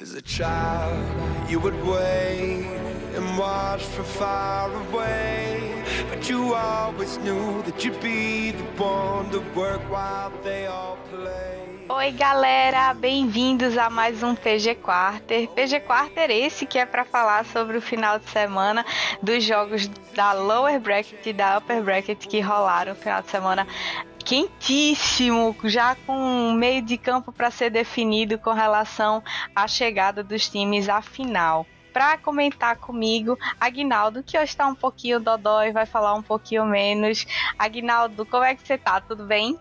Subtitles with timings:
[0.00, 0.96] As a child,
[1.50, 2.64] you would wait
[3.14, 5.84] and watch from far away.
[6.08, 11.60] But you always knew that you'd be the one to work while they all play.
[11.90, 15.48] Oi, galera, bem-vindos a mais um PG Quarter.
[15.48, 18.86] PG Quarter esse que é para falar sobre o final de semana
[19.22, 23.66] dos jogos da lower bracket e da upper bracket que rolaram no final de semana
[24.24, 29.22] quentíssimo, já com meio de campo para ser definido com relação
[29.54, 31.66] à chegada dos times à final.
[31.92, 37.26] Para comentar comigo, Agnaldo, que hoje está um pouquinho dodói, vai falar um pouquinho menos.
[37.58, 39.00] Agnaldo, como é que você tá?
[39.00, 39.58] Tudo bem?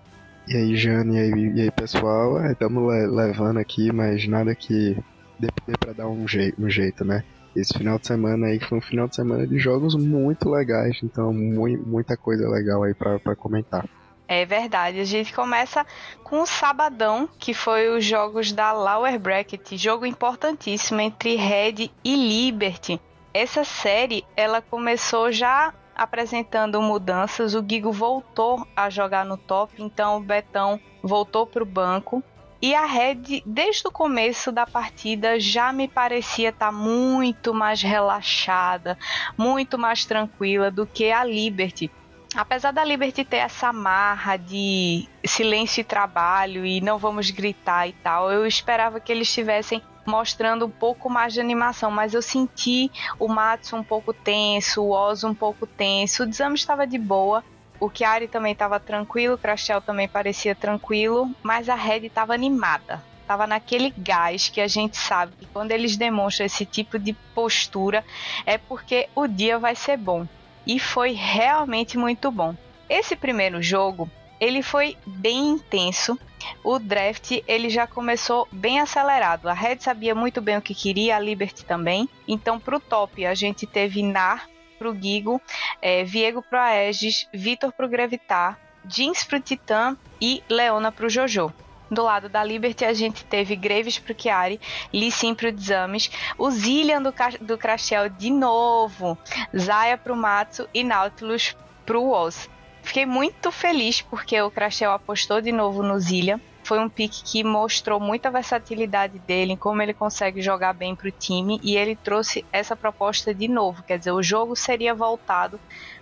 [0.48, 2.44] E aí, Jane, e aí, e aí pessoal?
[2.52, 4.98] Estamos é, levando aqui, mas nada que
[5.40, 5.48] dê,
[5.80, 7.24] para dar um, jei um jeito, né?
[7.56, 11.34] Esse final de semana aí foi um final de semana de jogos muito legais, então
[11.34, 13.88] mu muita coisa legal aí para comentar.
[14.32, 15.00] É verdade.
[15.00, 15.84] A gente começa
[16.24, 22.16] com o Sabadão, que foi os jogos da Lower Bracket, jogo importantíssimo entre Red e
[22.16, 23.02] Liberty.
[23.34, 27.56] Essa série, ela começou já apresentando mudanças.
[27.56, 32.24] O Gigo voltou a jogar no top, então o Betão voltou para o banco.
[32.62, 37.82] E a Red, desde o começo da partida, já me parecia estar tá muito mais
[37.82, 38.96] relaxada,
[39.36, 41.90] muito mais tranquila do que a Liberty
[42.36, 47.94] apesar da Liberty ter essa marra de silêncio e trabalho e não vamos gritar e
[47.94, 52.92] tal, eu esperava que eles estivessem mostrando um pouco mais de animação, mas eu senti
[53.20, 57.44] o Matsu um pouco tenso, o Oz um pouco tenso, o Desame estava de boa,
[57.80, 63.04] o Chiari também estava tranquilo, o Crashel também parecia tranquilo, mas a Red estava animada.
[63.28, 68.04] Tava naquele gás que a gente sabe que quando eles demonstram esse tipo de postura
[68.44, 70.28] é porque o dia vai ser bom
[70.70, 72.56] e foi realmente muito bom.
[72.88, 74.08] Esse primeiro jogo,
[74.40, 76.16] ele foi bem intenso.
[76.64, 79.50] O draft ele já começou bem acelerado.
[79.50, 82.08] A Red sabia muito bem o que queria, a Liberty também.
[82.28, 85.42] Então, para o top, a gente teve Nar para o Gigo,
[85.82, 91.08] é, Viego para Aegis, Vitor para o Gravitar, Jeans para o Titã e Leona para
[91.08, 91.52] o Jojo.
[91.90, 94.60] Do lado da Liberty, a gente teve Graves pro Chiari,
[94.94, 99.18] Lee Sin pro Desames, o Zillian do, do Crashel de novo,
[99.58, 101.56] Zaya pro Matsu e Nautilus
[101.86, 102.50] pro Woz.
[102.84, 106.40] Fiquei muito feliz porque o Crashel apostou de novo no Zillian.
[106.64, 111.12] Foi um pick que mostrou muita versatilidade dele, como ele consegue jogar bem para o
[111.12, 113.82] time, e ele trouxe essa proposta de novo.
[113.82, 115.60] Quer dizer, o jogo seria voltado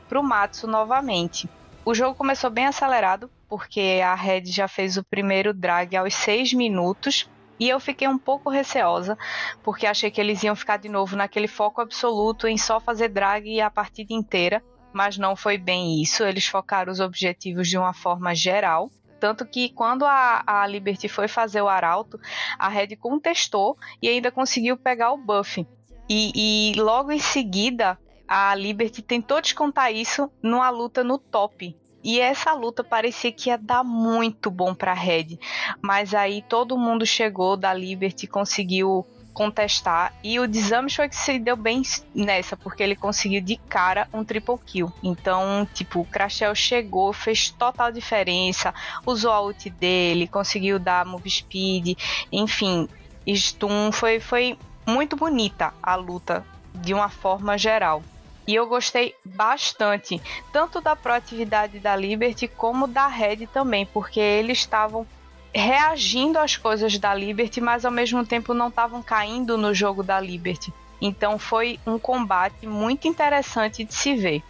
[0.09, 1.49] para o Matsu novamente.
[1.85, 6.53] O jogo começou bem acelerado, porque a Red já fez o primeiro drag aos 6
[6.53, 7.29] minutos.
[7.59, 9.17] E eu fiquei um pouco receosa,
[9.63, 13.59] porque achei que eles iam ficar de novo naquele foco absoluto em só fazer drag
[13.59, 14.63] a partida inteira.
[14.93, 18.91] Mas não foi bem isso, eles focaram os objetivos de uma forma geral.
[19.19, 22.19] Tanto que quando a, a Liberty foi fazer o arauto,
[22.59, 25.65] a Red contestou e ainda conseguiu pegar o buff.
[26.09, 27.97] E, e logo em seguida,
[28.27, 31.75] a Liberty tentou descontar isso numa luta no top.
[32.03, 35.37] E essa luta parecia que ia dar muito bom para Red,
[35.81, 39.05] mas aí todo mundo chegou da Liberty, conseguiu
[39.37, 41.83] contestar e o Desames foi que se deu bem
[42.15, 44.91] nessa, porque ele conseguiu de cara um triple kill.
[45.03, 48.73] Então, tipo, o Crashel chegou, fez total diferença,
[49.05, 51.95] usou a ult dele, conseguiu dar move speed,
[52.31, 52.89] enfim,
[53.35, 56.43] stun, foi, foi muito bonita a luta
[56.73, 58.01] de uma forma geral.
[58.47, 60.21] E eu gostei bastante,
[60.53, 65.05] tanto da proatividade da Liberty como da Red também, porque eles estavam
[65.53, 70.19] reagindo às coisas da Liberty, mas ao mesmo tempo não estavam caindo no jogo da
[70.19, 70.73] Liberty.
[71.01, 74.41] Então foi um combate muito interessante de se ver.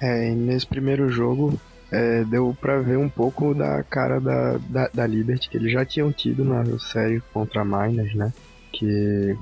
[0.00, 5.06] É, nesse primeiro jogo é, deu para ver um pouco da cara da, da, da,
[5.06, 8.32] Liberty que eles já tinham tido na série contra a Miners, né?
[8.72, 9.36] Que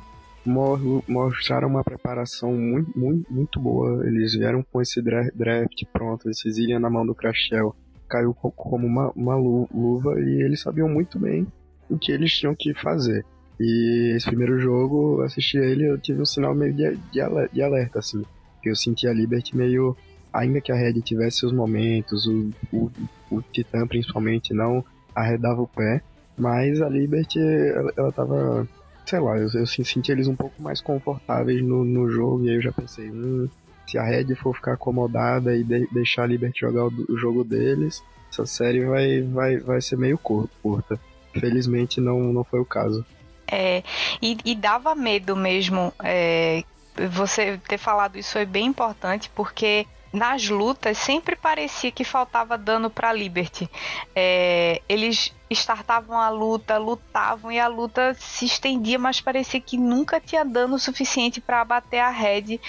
[0.44, 4.06] mostraram uma preparação muito, muito, muito boa.
[4.06, 7.74] Eles vieram com esse draft pronto, esse Zillion na mão do Crashel.
[8.08, 11.46] Caiu como uma, uma luva e eles sabiam muito bem
[11.88, 13.24] o que eles tinham que fazer.
[13.58, 18.24] E esse primeiro jogo, assisti ele, eu tive um sinal meio de, de alerta, assim.
[18.64, 19.96] Eu senti a Liberty meio.
[20.32, 22.90] Ainda que a Red tivesse seus momentos, o, o,
[23.30, 26.02] o Titã principalmente não arredava o pé,
[26.38, 28.68] mas a Liberty, ela, ela tava
[29.06, 32.56] sei lá, eu, eu senti eles um pouco mais confortáveis no, no jogo, e aí
[32.56, 33.48] eu já pensei, hum,
[33.86, 37.42] se a Red for ficar acomodada e de, deixar a Liberty jogar o, o, jogo
[37.42, 40.98] deles, essa série vai, vai, vai ser meio curta.
[41.32, 43.04] Felizmente não, não foi o caso.
[43.50, 43.82] É,
[44.22, 45.92] e, e dava medo mesmo.
[46.02, 46.62] É,
[47.10, 52.90] você ter falado isso foi bem importante, porque nas lutas sempre parecia que faltava dano
[52.90, 53.70] para Liberty.
[54.14, 60.20] É, eles startavam a luta, lutavam e a luta se estendia, mas parecia que nunca
[60.20, 62.60] tinha dano suficiente para abater a Red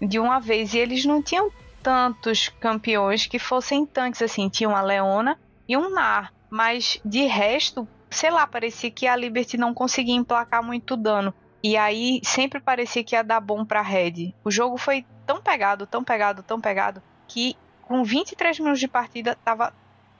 [0.00, 0.74] de uma vez.
[0.74, 1.50] E eles não tinham
[1.82, 4.48] tantos campeões que fossem tanques assim.
[4.48, 5.38] Tinha uma Leona
[5.68, 10.62] e um Nar, mas de resto, sei lá, parecia que a Liberty não conseguia emplacar
[10.62, 11.34] muito dano.
[11.62, 14.34] E aí sempre parecia que ia dar bom pra Red.
[14.44, 19.36] O jogo foi tão pegado, tão pegado, tão pegado, que com 23 minutos de partida
[19.44, 19.72] tava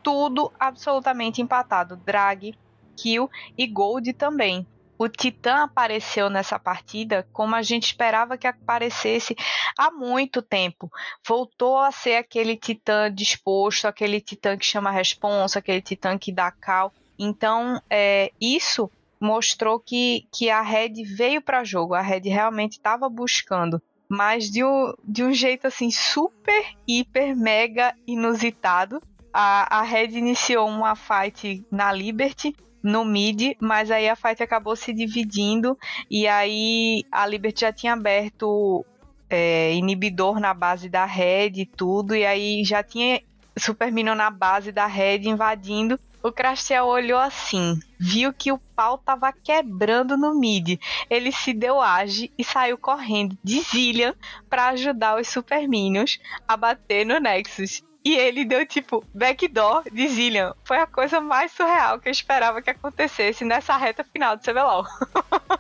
[0.03, 1.97] tudo absolutamente empatado.
[1.97, 2.55] Drag,
[2.97, 4.67] kill e gold também.
[4.99, 9.37] O Titã apareceu nessa partida como a gente esperava que aparecesse
[9.77, 10.91] há muito tempo.
[11.27, 16.50] Voltou a ser aquele Titã disposto, aquele Titã que chama responsa, aquele Titã que dá
[16.50, 16.93] cal.
[17.19, 21.94] Então, é, isso mostrou que, que a Red veio para jogo.
[21.94, 27.94] A Red realmente estava buscando mas de um, de um jeito assim super, hiper, mega
[28.06, 29.02] inusitado.
[29.32, 34.76] A, a Red iniciou uma fight na Liberty, no mid, mas aí a fight acabou
[34.76, 35.76] se dividindo
[36.10, 38.84] e aí a Liberty já tinha aberto
[39.28, 43.20] é, inibidor na base da Red e tudo, e aí já tinha
[43.58, 48.99] Super Minion na base da Red invadindo o Crastel olhou assim, viu que o pau
[48.99, 50.81] tava quebrando no mid.
[51.08, 54.14] Ele se deu age e saiu correndo de Zillian
[54.50, 57.82] para ajudar os Super Minions a bater no Nexus.
[58.05, 60.55] E ele deu tipo backdoor de Zillian.
[60.64, 64.84] Foi a coisa mais surreal que eu esperava que acontecesse nessa reta final do CBLOL.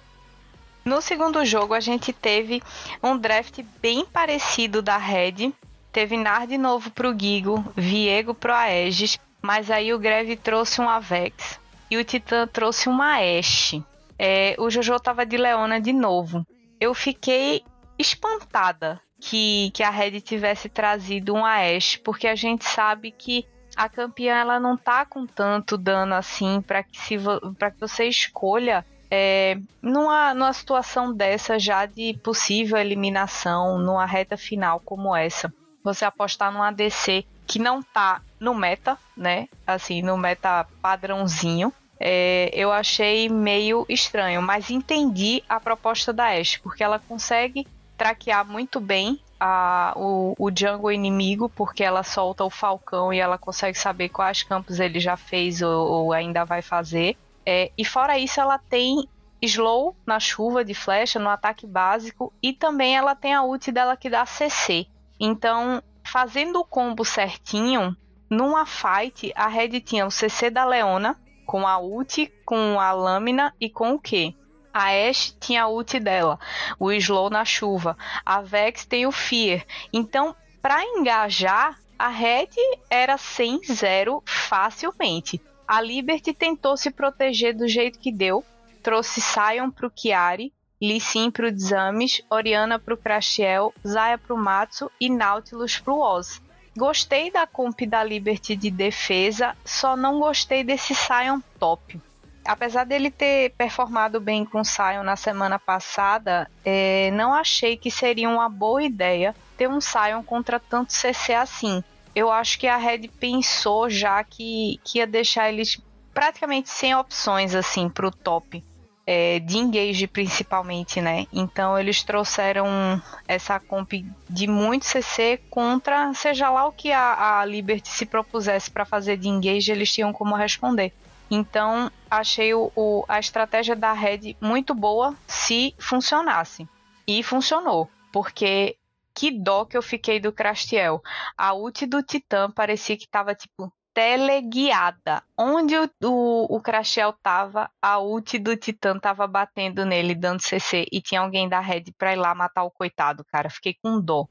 [0.84, 2.62] no segundo jogo, a gente teve
[3.02, 5.52] um draft bem parecido da Red.
[5.92, 10.88] Teve Nard de novo pro Gigo, Viego pro Aegis, mas aí o Greve trouxe um
[10.88, 13.80] Avex e o Titã trouxe uma Ashe.
[14.18, 16.44] É, o Jojo tava de Leona de novo.
[16.80, 17.62] Eu fiquei
[17.96, 23.46] espantada que, que a Red tivesse trazido um Ashe, porque a gente sabe que
[23.76, 28.84] a campeã ela não tá com tanto dano assim para que, se, que você escolha
[29.08, 35.54] é, numa, numa situação dessa já de possível eliminação, numa reta final como essa.
[35.84, 39.48] Você apostar num ADC que não tá no meta, né?
[39.66, 41.72] Assim, no meta padrãozinho.
[41.98, 47.66] É, eu achei meio estranho, mas entendi a proposta da Ashe, porque ela consegue
[47.96, 53.38] traquear muito bem a, o, o jungle inimigo, porque ela solta o falcão e ela
[53.38, 57.16] consegue saber quais campos ele já fez ou, ou ainda vai fazer.
[57.44, 59.08] É, e fora isso, ela tem
[59.40, 63.96] slow na chuva de flecha, no ataque básico, e também ela tem a ult dela
[63.96, 64.86] que dá CC.
[65.18, 65.82] Então,
[66.16, 67.94] fazendo o combo certinho,
[68.30, 73.54] numa fight, a Red tinha o CC da Leona, com a ult, com a lâmina
[73.60, 74.34] e com o Q.
[74.72, 76.38] A Ashe tinha a ult dela,
[76.80, 77.98] o Slow na chuva.
[78.24, 79.62] A Vex tem o Fear.
[79.92, 82.48] Então, para engajar, a Red
[82.88, 85.38] era 100-0 facilmente.
[85.68, 88.42] A Liberty tentou se proteger do jeito que deu,
[88.82, 90.50] trouxe Sion pro Chiari,
[90.80, 96.42] Lee Sin pro Exames, Oriana pro Crashiel, Zaya pro Matsu e Nautilus pro Oz.
[96.76, 101.98] Gostei da comp da Liberty de defesa, só não gostei desse Sion top.
[102.44, 107.90] Apesar dele ter performado bem com o Sion na semana passada, é, não achei que
[107.90, 111.82] seria uma boa ideia ter um Sion contra tanto CC assim.
[112.14, 115.80] Eu acho que a Red pensou já que, que ia deixar eles
[116.12, 118.62] praticamente sem opções assim pro top
[119.06, 121.26] é, de engage principalmente, né?
[121.32, 123.92] Então eles trouxeram essa comp
[124.28, 129.16] de muito CC contra seja lá o que a, a Liberty se propusesse para fazer
[129.16, 130.92] de engage, eles tinham como responder.
[131.30, 136.68] Então achei o, o, a estratégia da Red muito boa se funcionasse.
[137.06, 138.76] E funcionou, porque
[139.14, 141.00] que dó que eu fiquei do Crastiel.
[141.38, 145.22] A ult do Titã parecia que tava tipo teleguiada.
[145.38, 150.84] Onde o, o, o Crashel tava, a ult do Titã tava batendo nele, dando CC,
[150.92, 153.48] e tinha alguém da Red pra ir lá matar o coitado, cara.
[153.48, 154.28] Fiquei com dó.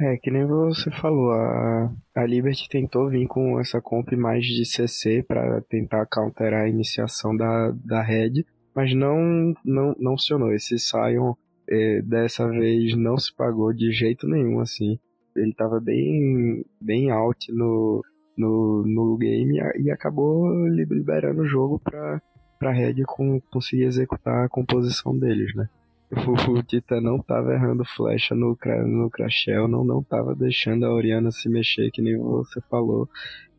[0.00, 4.64] É, que nem você falou, a, a Liberty tentou vir com essa comp mais de
[4.64, 10.54] CC para tentar counterar a iniciação da, da Red, mas não, não, não funcionou.
[10.54, 11.34] Esse Sion
[11.68, 14.98] é, dessa vez não se pagou de jeito nenhum, assim.
[15.36, 18.02] Ele tava bem, bem out no,
[18.36, 22.20] no, no game e acabou liberando o jogo para
[22.58, 25.68] pra Red com, conseguir executar a composição deles, né?
[26.12, 30.92] O, o Tita não tava errando flecha no, no Crashel, não, não tava deixando a
[30.92, 33.08] Oriana se mexer, que nem você falou.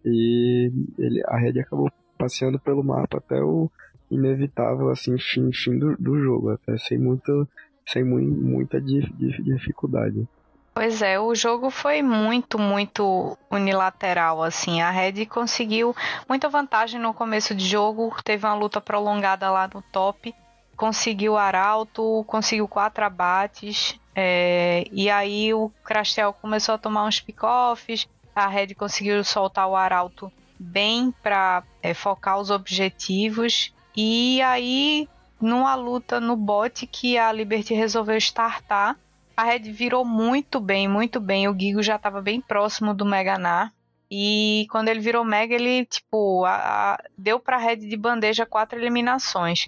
[0.05, 3.69] E ele, a Red acabou passeando pelo mapa até o
[4.09, 7.47] inevitável assim fim, fim do, do jogo, até sem muito
[7.85, 10.25] sem muito, muita dificuldade.
[10.73, 14.81] Pois é, o jogo foi muito, muito unilateral, assim.
[14.81, 15.95] A Red conseguiu
[16.27, 20.33] muita vantagem no começo de jogo, teve uma luta prolongada lá no top,
[20.75, 28.07] conseguiu arauto, conseguiu quatro abates, é, e aí o Crastel começou a tomar uns pick-offs,
[28.35, 35.07] a Red conseguiu soltar o arauto bem para é, focar os objetivos, e aí
[35.39, 38.97] numa luta no bot que a Liberty resolveu startar,
[39.35, 41.47] a Red virou muito bem, muito bem.
[41.47, 43.73] O Gigo já estava bem próximo do Meganar.
[44.09, 46.53] E quando ele virou Mega, ele, tipo, a,
[46.93, 49.65] a, deu pra Red de bandeja quatro eliminações.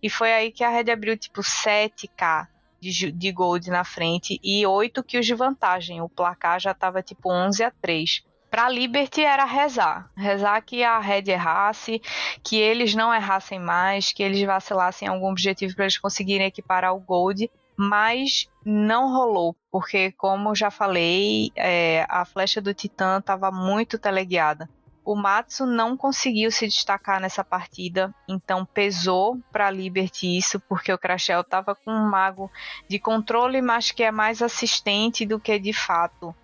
[0.00, 2.46] E foi aí que a Red abriu, tipo, 7k
[2.80, 6.00] de, de gold na frente e 8 kills de vantagem.
[6.00, 10.10] O placar já tava, tipo, 11 a 3 Pra Liberty era rezar.
[10.16, 12.00] Rezar que a Red errasse,
[12.42, 16.94] que eles não errassem mais, que eles vacilassem em algum objetivo para eles conseguirem equiparar
[16.94, 23.52] o Gold mas não rolou, porque como já falei, é, a flecha do Titã estava
[23.52, 24.68] muito teleguiada.
[25.04, 30.92] O Matsu não conseguiu se destacar nessa partida, então pesou para a Liberty isso, porque
[30.92, 32.50] o Crashel estava com um mago
[32.88, 36.34] de controle, mas que é mais assistente do que de fato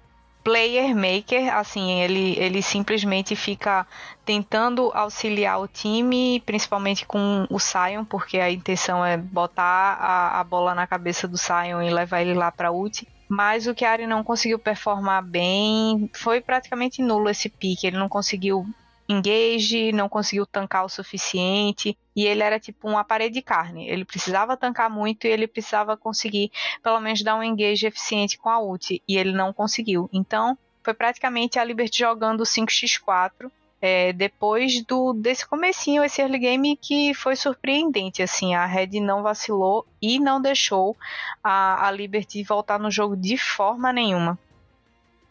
[0.45, 3.87] player maker, assim, ele, ele simplesmente fica
[4.27, 9.65] tentando auxiliar o time, principalmente com o Sion, porque a intenção é botar
[9.99, 13.09] a, a bola na cabeça do Sion e levar ele lá para ult.
[13.27, 18.67] Mas o Chiari não conseguiu performar bem, foi praticamente nulo esse pique, ele não conseguiu
[19.09, 21.97] engage, não conseguiu tancar o suficiente.
[22.17, 23.89] E ele era tipo uma parede de carne.
[23.89, 26.51] Ele precisava tancar muito e ele precisava conseguir
[26.83, 29.03] pelo menos dar um engage eficiente com a ult.
[29.07, 30.09] E ele não conseguiu.
[30.13, 33.51] Então, foi praticamente a Liberty jogando 5x4.
[33.81, 39.23] É, depois do desse comecinho, esse early game que foi surpreendente, assim, a Red não
[39.23, 40.97] vacilou e não deixou
[41.43, 44.39] a, a Liberty voltar no jogo de forma nenhuma.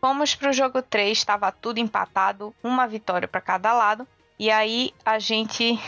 [0.04, 4.06] Fomos para o jogo 3, estava tudo empatado, uma vitória para cada lado.
[4.38, 5.80] E aí a gente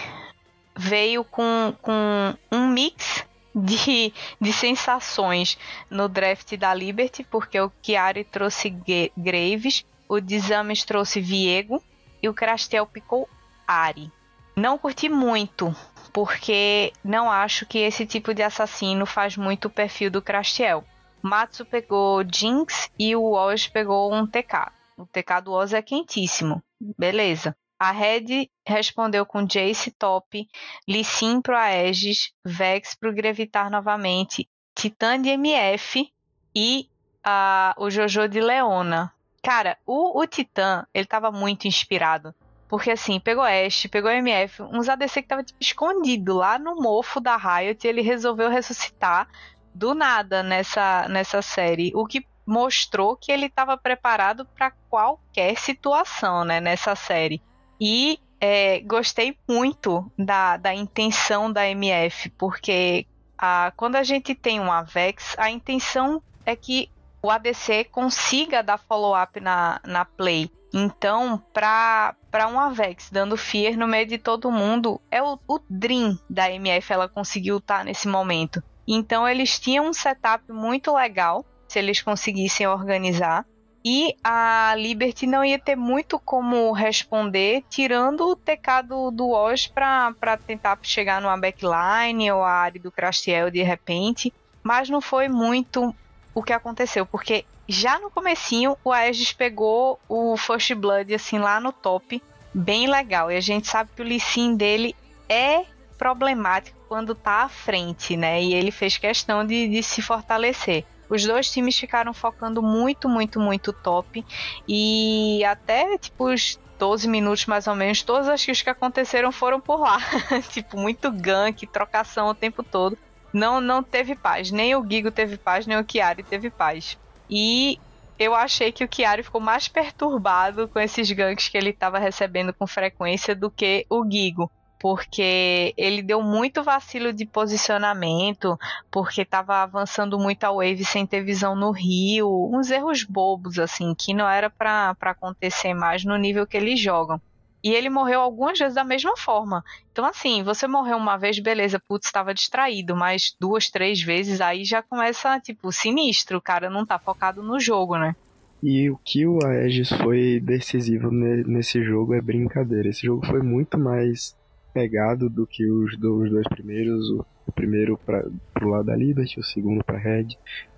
[0.73, 5.57] veio com, com um mix de, de sensações
[5.89, 8.73] no draft da Liberty, porque o Chiari trouxe
[9.17, 11.83] Graves, o Dizames trouxe Viego
[12.23, 13.27] e o Crastel picou
[13.67, 14.09] Ari.
[14.55, 15.75] Não curti muito,
[16.13, 20.85] porque não acho que esse tipo de assassino faz muito o perfil do Crastiel.
[21.25, 24.71] Matsu pegou Jinx e o Oz pegou um TK.
[24.95, 26.61] O TK do Oz é quentíssimo.
[26.79, 27.57] Beleza.
[27.79, 30.47] A Red respondeu com Jace top,
[30.87, 36.09] Lissin pro Aegis, Vex pro Grevitar novamente, Titã de MF
[36.55, 36.87] e
[37.25, 39.11] uh, o Jojo de Leona.
[39.41, 42.35] Cara, o, o Titã, ele tava muito inspirado.
[42.67, 47.19] Porque assim, pegou Ashe, pegou MF, uns ADC que tava tipo, escondido lá no mofo
[47.19, 49.27] da Riot e ele resolveu ressuscitar
[49.75, 56.45] do nada nessa, nessa série, o que mostrou que ele estava preparado para qualquer situação,
[56.45, 57.41] né, nessa série.
[57.79, 63.05] E é, gostei muito da, da intenção da MF, porque
[63.37, 66.89] a, quando a gente tem um Avex, a intenção é que
[67.21, 70.49] o ADC consiga dar follow-up na, na play.
[70.73, 72.15] Então, para
[72.49, 76.93] um Avex dando fear no meio de todo mundo, é o, o Dream da MF
[76.93, 78.63] ela conseguiu estar tá nesse momento.
[78.87, 83.45] Então eles tinham um setup muito legal, se eles conseguissem organizar.
[83.87, 89.67] E a Liberty não ia ter muito como responder, tirando o TK do, do Oz
[89.67, 94.33] para tentar chegar numa backline ou a área do Crastiel de repente.
[94.63, 95.95] Mas não foi muito
[96.33, 101.59] o que aconteceu, porque já no comecinho o Aegis pegou o First Blood assim lá
[101.59, 103.31] no top, bem legal.
[103.31, 104.95] E a gente sabe que o Lee Sin dele
[105.29, 105.63] é
[105.97, 108.41] problemático quando tá à frente, né?
[108.41, 110.85] E ele fez questão de, de se fortalecer.
[111.09, 114.25] Os dois times ficaram focando muito, muito, muito top.
[114.67, 119.59] E até, tipo, os 12 minutos mais ou menos, todas as kills que aconteceram foram
[119.59, 119.99] por lá.
[120.49, 122.97] tipo, muito gank, trocação o tempo todo.
[123.31, 124.51] Não, não teve paz.
[124.51, 126.97] Nem o Gigo teve paz, nem o Chiari teve paz.
[127.29, 127.79] E
[128.17, 132.53] eu achei que o Chiari ficou mais perturbado com esses ganks que ele estava recebendo
[132.53, 138.57] com frequência do que o Gigo porque ele deu muito vacilo de posicionamento,
[138.91, 143.93] porque estava avançando muito a wave sem ter visão no rio, uns erros bobos assim,
[143.95, 147.19] que não era para acontecer mais no nível que eles jogam.
[147.63, 149.63] E ele morreu algumas vezes da mesma forma.
[149.91, 154.63] Então, assim, você morreu uma vez, beleza, putz, estava distraído, mas duas, três vezes, aí
[154.63, 156.37] já começa, tipo, sinistro.
[156.37, 158.15] O cara não tá focado no jogo, né?
[158.61, 162.89] E o que o Aegis foi decisivo nesse jogo é brincadeira.
[162.89, 164.35] Esse jogo foi muito mais
[164.75, 167.09] pegado do que os, dos dois primeiros.
[167.47, 170.29] O primeiro para pro lado da Liberty, o segundo para Red.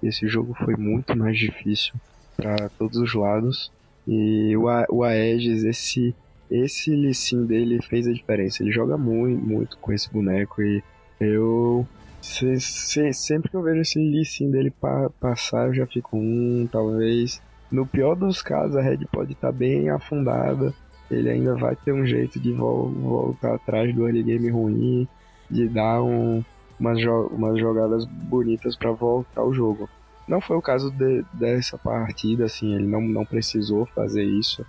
[0.04, 1.96] Esse jogo foi muito mais difícil
[2.36, 3.72] para todos os lados.
[4.08, 6.16] E o, o Aegis, esse
[6.50, 8.64] esse Lissin dele fez a diferença.
[8.64, 10.82] Ele joga muito, muito com esse boneco e
[11.20, 11.86] eu
[12.22, 16.68] se, se, sempre que eu vejo esse Lissin dele pa, passar, eu já fico um,
[16.72, 17.42] talvez.
[17.70, 20.74] No pior dos casos, a Red pode estar tá bem afundada.
[21.10, 25.08] Ele ainda vai ter um jeito de vo voltar atrás do early game ruim,
[25.50, 26.44] de dar um,
[26.80, 29.90] umas, jo umas jogadas bonitas para voltar ao jogo.
[30.28, 34.66] Não foi o caso de, dessa partida, assim, ele não, não precisou fazer isso.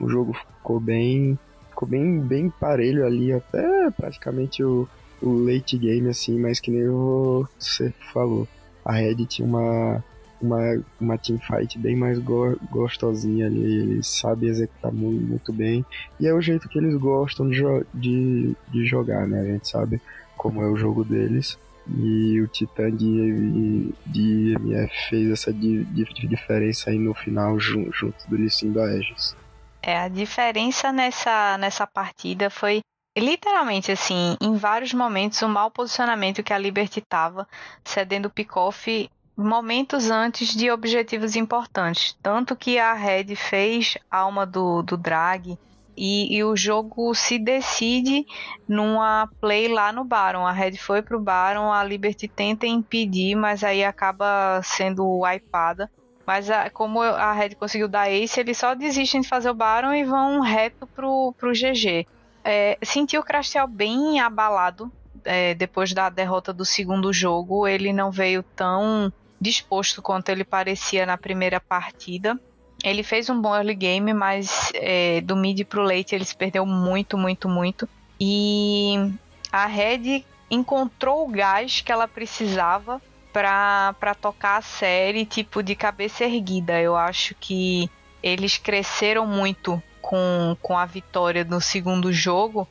[0.00, 1.38] O jogo ficou bem,
[1.70, 4.88] ficou bem, bem parelho ali, até praticamente o,
[5.22, 8.48] o late game, assim, mas que nem você falou.
[8.84, 10.02] A Red tinha uma,
[10.40, 15.84] uma, uma teamfight bem mais go gostosinha ali, eles sabem executar muito, muito bem,
[16.20, 17.62] e é o jeito que eles gostam de,
[17.94, 19.40] de, de jogar, né?
[19.40, 20.00] A gente sabe
[20.36, 21.58] como é o jogo deles.
[21.88, 27.92] E o Titã de, de MF fez essa di, di, diferença aí no final junto,
[27.92, 29.36] junto do Lissin do Aegis.
[29.80, 32.80] É, a diferença nessa, nessa partida foi
[33.16, 37.46] literalmente assim, em vários momentos, o mau posicionamento que a Liberty estava,
[37.84, 42.16] cedendo o pick-off momentos antes de objetivos importantes.
[42.22, 45.58] Tanto que a Red fez alma do, do drag
[45.96, 48.26] e, e, o jogo se decide
[48.68, 50.46] numa play lá no Baron.
[50.46, 55.90] A Red foi pro Baron, a Liberty tenta impedir, mas aí acaba sendo wipada.
[56.26, 59.94] Mas a, como a Red conseguiu dar ace, eles só desistem de fazer o Baron
[59.94, 62.06] e vão reto pro, pro GG.
[62.44, 64.92] É, senti o Crastel bem abalado
[65.24, 67.66] é, depois da derrota do segundo jogo.
[67.66, 69.12] Ele não veio tão
[69.46, 72.38] disposto quanto ele parecia na primeira partida.
[72.82, 76.66] Ele fez um bom early game, mas é, do mid pro late ele se perdeu
[76.66, 77.88] muito, muito, muito.
[78.20, 79.12] E
[79.50, 83.00] a Red encontrou o gás que ela precisava
[83.32, 86.80] para tocar a série, tipo, de cabeça erguida.
[86.80, 87.90] Eu acho que
[88.22, 92.68] eles cresceram muito com, com a vitória no segundo jogo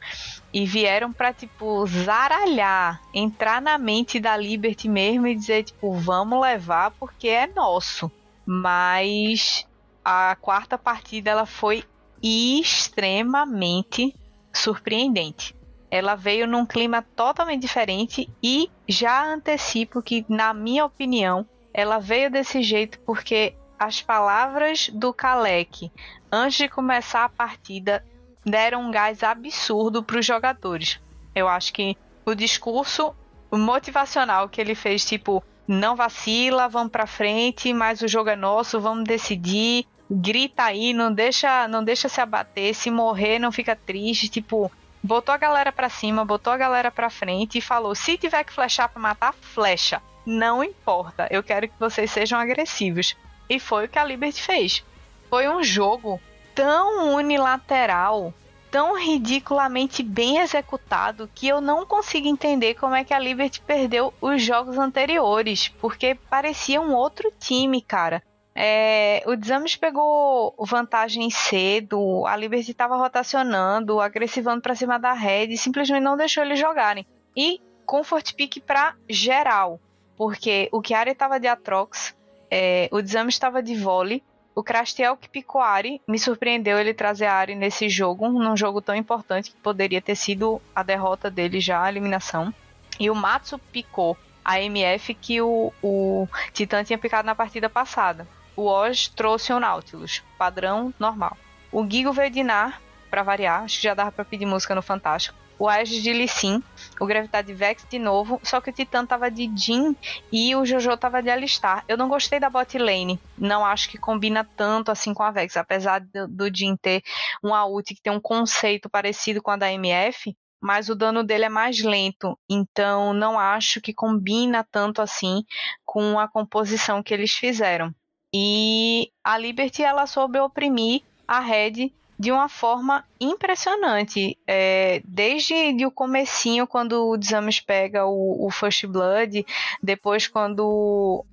[0.53, 6.39] e vieram para tipo zaralhar, entrar na mente da Liberty mesmo e dizer tipo, vamos
[6.41, 8.09] levar porque é nosso.
[8.45, 9.67] Mas
[10.03, 11.83] a quarta partida ela foi
[12.23, 14.15] extremamente
[14.53, 15.53] surpreendente.
[15.91, 22.31] Ela veio num clima totalmente diferente e já antecipo que, na minha opinião, ela veio
[22.31, 25.91] desse jeito porque as palavras do Kalec
[26.31, 28.05] antes de começar a partida
[28.45, 30.99] deram um gás absurdo para os jogadores.
[31.33, 33.15] Eu acho que o discurso
[33.51, 38.79] motivacional que ele fez, tipo, não vacila, vamos para frente, mas o jogo é nosso,
[38.79, 44.29] vamos decidir, grita aí, não deixa, não deixa se abater, se morrer não fica triste,
[44.29, 48.43] tipo, botou a galera para cima, botou a galera para frente e falou: "Se tiver
[48.43, 50.01] que flechar para matar, flecha.
[50.25, 53.15] Não importa, eu quero que vocês sejam agressivos".
[53.49, 54.83] E foi o que a Liberty fez.
[55.29, 56.19] Foi um jogo
[56.53, 58.33] tão unilateral,
[58.71, 64.13] tão ridiculamente bem executado que eu não consigo entender como é que a Liberty perdeu
[64.19, 68.23] os jogos anteriores, porque parecia um outro time, cara.
[68.57, 75.47] É, o Desames pegou vantagem cedo, a Liberty estava rotacionando, agressivando para cima da Red
[75.47, 77.05] e simplesmente não deixou eles jogarem.
[77.35, 79.79] E comfort pick para geral,
[80.15, 82.15] porque o Chiari estava de Atrox,
[82.49, 86.93] é, o Desames estava de vôlei, o Crastiel que picou a Ari, me surpreendeu ele
[86.93, 91.29] trazer a Ari nesse jogo, num jogo tão importante que poderia ter sido a derrota
[91.29, 92.53] dele já, a eliminação.
[92.99, 98.25] E o Matsu picou a MF que o, o Titã tinha picado na partida passada
[98.55, 101.37] o Oz trouxe o Nautilus, padrão normal.
[101.71, 104.81] O Gigo veio de Nar, pra variar, acho que já dava pra pedir música no
[104.81, 105.37] Fantástico.
[105.57, 106.61] O Aegis de Lissin,
[106.99, 109.95] o Gravidade Vex de novo, só que o Titã tava de Jin
[110.31, 111.83] e o Jojo tava de Alistar.
[111.87, 115.55] Eu não gostei da bot lane, não acho que combina tanto assim com a Vex,
[115.57, 117.01] apesar do, do Jin ter
[117.43, 121.45] um ult que tem um conceito parecido com a da MF, mas o dano dele
[121.45, 125.43] é mais lento, então não acho que combina tanto assim
[125.85, 127.93] com a composição que eles fizeram.
[128.33, 134.37] E a Liberty ela soube oprimir a Red de uma forma impressionante.
[134.47, 139.45] É, desde o comecinho, quando o Desames pega o, o First Blood,
[139.81, 141.25] depois quando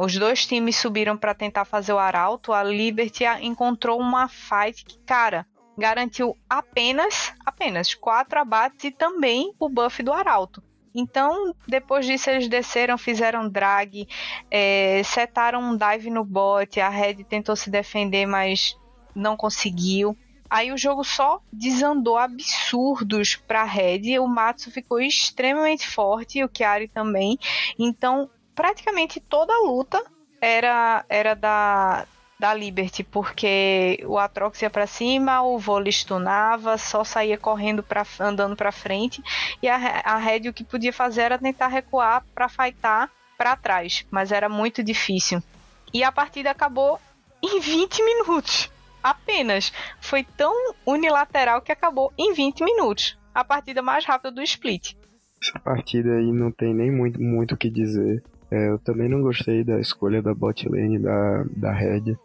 [0.00, 4.98] os dois times subiram para tentar fazer o Arauto, a Liberty encontrou uma fight que,
[5.00, 10.62] cara, garantiu apenas, apenas quatro abates e também o buff do Arauto.
[10.94, 14.08] Então, depois disso, eles desceram, fizeram drag,
[14.50, 16.80] é, setaram um dive no bot.
[16.80, 18.76] A Red tentou se defender, mas
[19.14, 20.16] não conseguiu.
[20.48, 24.18] Aí o jogo só desandou absurdos para Red.
[24.18, 27.38] O Matsu ficou extremamente forte, o Chiari também.
[27.78, 30.02] Então, praticamente toda a luta
[30.40, 32.06] era era da
[32.40, 38.02] da Liberty, porque o Atrox ia para cima, o vôlei stunava, só saía correndo para
[38.18, 39.22] andando para frente,
[39.62, 44.06] e a, a Red o que podia fazer era tentar recuar para fightar para trás,
[44.10, 45.42] mas era muito difícil.
[45.92, 46.98] E a partida acabou
[47.42, 48.70] em 20 minutos.
[49.02, 49.72] Apenas.
[50.00, 50.52] Foi tão
[50.86, 53.18] unilateral que acabou em 20 minutos.
[53.34, 54.94] A partida mais rápida do split.
[55.42, 58.22] Essa partida aí não tem nem muito o muito que dizer.
[58.50, 62.16] É, eu também não gostei da escolha da bot lane da, da Red.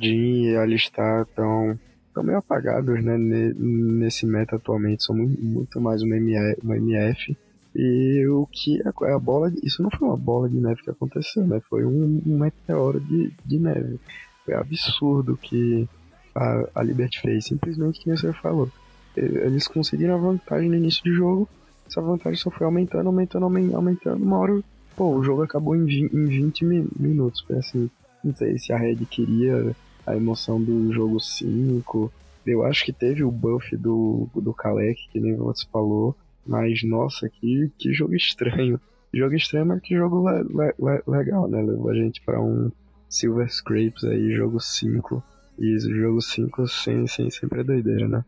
[0.00, 1.78] Jin e Alistar estão
[2.12, 5.04] tão meio apagados né, nesse meta atualmente.
[5.04, 7.36] São muito, muito mais uma, MF, uma MF.
[7.76, 9.52] E o que a, a, bola.
[9.62, 11.60] Isso não foi uma bola de neve que aconteceu, né?
[11.68, 13.98] Foi um, um meteoro de, de neve.
[14.44, 15.88] Foi absurdo que
[16.34, 17.46] a, a Liberty fez.
[17.46, 18.68] Simplesmente que você falou.
[19.16, 21.48] Eles conseguiram a vantagem no início do jogo.
[21.86, 24.22] Essa vantagem só foi aumentando, aumentando, aumentando.
[24.22, 24.60] Uma hora,
[24.96, 26.64] pô, o jogo acabou em 20, em 20
[26.98, 27.40] minutos.
[27.42, 27.90] Foi assim.
[28.22, 32.12] Não sei se a Red queria a emoção do jogo 5.
[32.46, 36.16] Eu acho que teve o buff do, do Kalec, que nem você falou.
[36.46, 38.80] Mas, nossa, que, que jogo estranho.
[39.12, 41.62] Jogo estranho, mas que jogo le, le, legal, né?
[41.62, 42.70] Levou a gente para um
[43.08, 45.22] Silver Scrapes aí, jogo 5.
[45.58, 48.24] E o jogo 5 sem, sem, sempre é doideira, né?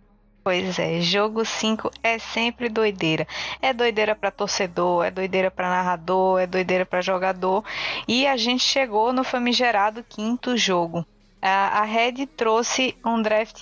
[0.47, 3.27] Pois é, jogo 5 é sempre doideira.
[3.61, 7.65] É doideira para torcedor, é doideira para narrador, é doideira para jogador.
[8.07, 11.05] E a gente chegou no famigerado quinto jogo.
[11.43, 13.61] A, Red trouxe um draft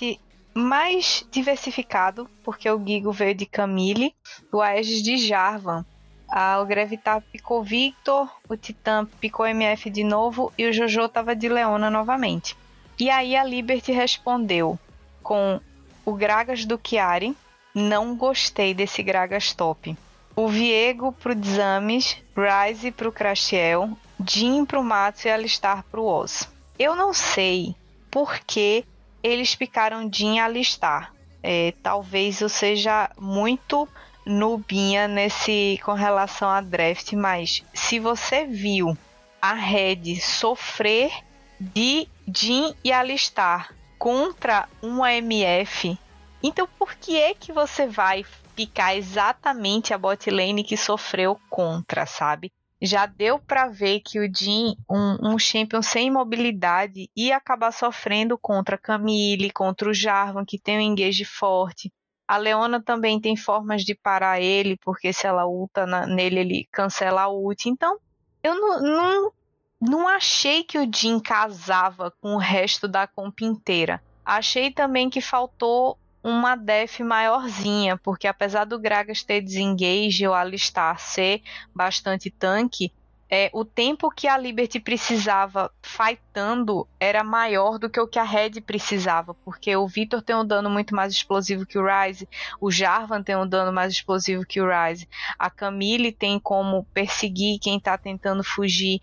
[0.53, 4.13] mais diversificado, porque o Gigo veio de Camille,
[4.51, 5.83] o Aegis de Jarvan.
[6.29, 11.35] A, o Gravitar picou Victor, o Titã picou MF de novo e o Jojo tava
[11.35, 12.55] de Leona novamente.
[12.99, 14.79] E aí a Liberty respondeu
[15.21, 15.59] com
[16.05, 17.35] o Gragas do Chiari.
[17.73, 19.97] Não gostei desse Gragas top.
[20.35, 26.49] O Viego pro Dzames, Rise pro Crashiel, Jin pro Matsu e Alistar pro Oz.
[26.77, 27.75] Eu não sei
[28.09, 28.85] por que
[29.21, 31.13] eles picaram Jin e Alistar.
[31.43, 33.87] É, talvez eu seja muito
[34.25, 38.97] nubinha nesse com relação a draft, mas se você viu
[39.41, 41.11] a Red sofrer
[41.59, 45.97] de Jin e Alistar contra uma MF,
[46.41, 52.05] então por que é que você vai picar exatamente a bot lane que sofreu contra,
[52.05, 52.51] sabe?
[52.81, 58.37] Já deu para ver que o Jin, um, um champion sem mobilidade, ia acabar sofrendo
[58.37, 61.91] contra Camille, contra o Jarvan, que tem um engage forte.
[62.27, 66.67] A Leona também tem formas de parar ele, porque se ela ulta na, nele, ele
[66.71, 67.69] cancela a ult.
[67.69, 67.97] Então,
[68.43, 69.31] eu não, não
[69.79, 74.01] não achei que o Jin casava com o resto da comp inteira.
[74.25, 80.99] Achei também que faltou uma def maiorzinha, porque apesar do Gragas ter desengage ou alistar
[80.99, 82.91] ser bastante tanque,
[83.29, 88.23] é, o tempo que a Liberty precisava fightando era maior do que o que a
[88.23, 92.27] Red precisava, porque o Victor tem um dano muito mais explosivo que o Ryze,
[92.61, 95.07] o Jarvan tem um dano mais explosivo que o Ryze,
[95.39, 99.01] a Camille tem como perseguir quem está tentando fugir.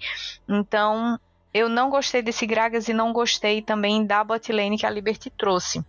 [0.48, 1.18] Então,
[1.52, 5.84] eu não gostei desse Gragas e não gostei também da botlane que a Liberty trouxe.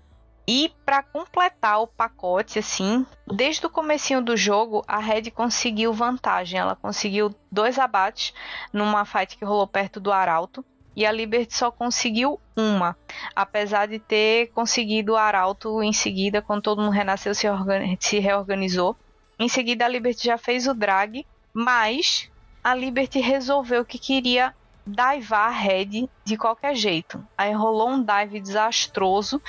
[0.48, 6.60] E para completar o pacote, assim, desde o comecinho do jogo, a Red conseguiu vantagem.
[6.60, 8.34] Ela conseguiu dois abates
[8.72, 10.64] numa fight que rolou perto do Arauto.
[10.96, 12.96] E a Liberty só conseguiu uma,
[13.36, 17.48] apesar de ter conseguido o Arauto em seguida, quando todo mundo renasceu, se,
[18.00, 18.96] se reorganizou.
[19.40, 22.30] Em seguida, a Liberty já fez o drag, mas
[22.64, 24.54] a Liberty resolveu que queria
[24.86, 27.26] divar a Red de qualquer jeito.
[27.38, 29.42] Aí rolou um dive desastroso.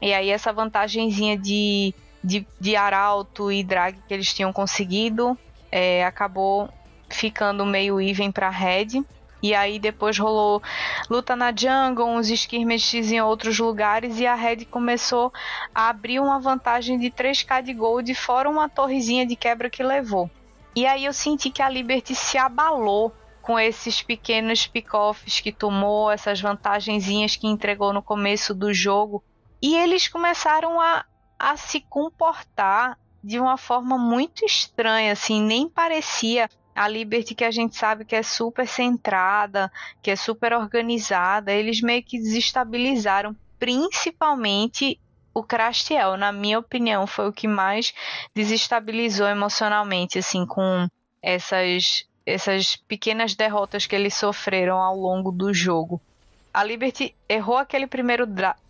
[0.00, 5.38] E aí essa vantagenzinha de, de, de arauto e drag que eles tinham conseguido
[5.70, 6.68] é, acabou
[7.08, 9.02] ficando meio even para Red.
[9.42, 10.62] E aí depois rolou
[11.10, 15.32] luta na jungle, uns skirmishes em outros lugares e a Red começou
[15.74, 20.30] a abrir uma vantagem de 3k de gold fora uma torrezinha de quebra que levou.
[20.76, 26.10] E aí eu senti que a Liberty se abalou com esses pequenos pick-offs que tomou,
[26.10, 29.22] essas vantagenzinhas que entregou no começo do jogo.
[29.60, 31.04] E eles começaram a,
[31.38, 37.50] a se comportar de uma forma muito estranha, assim, nem parecia a Liberty que a
[37.50, 44.98] gente sabe que é super centrada, que é super organizada, eles meio que desestabilizaram, principalmente
[45.34, 47.94] o Crastiel, na minha opinião, foi o que mais
[48.34, 50.86] desestabilizou emocionalmente, assim, com
[51.22, 56.00] essas essas pequenas derrotas que eles sofreram ao longo do jogo.
[56.54, 58.26] a Liberty errou aquele primeiro,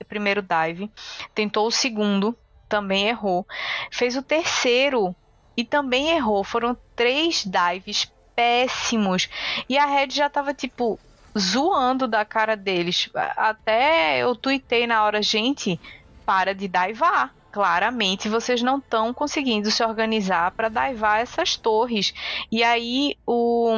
[0.08, 0.90] primeiro dive,
[1.34, 2.36] tentou o segundo,
[2.68, 3.46] também errou.
[3.90, 5.14] Fez o terceiro
[5.56, 6.42] e também errou.
[6.42, 9.28] Foram três dives péssimos.
[9.68, 10.98] E a Red já tava tipo
[11.38, 13.10] zoando da cara deles.
[13.36, 15.78] Até eu tuitei na hora, gente,
[16.24, 17.34] para de divar.
[17.52, 22.14] Claramente vocês não estão conseguindo se organizar para divar essas torres.
[22.50, 23.76] E aí o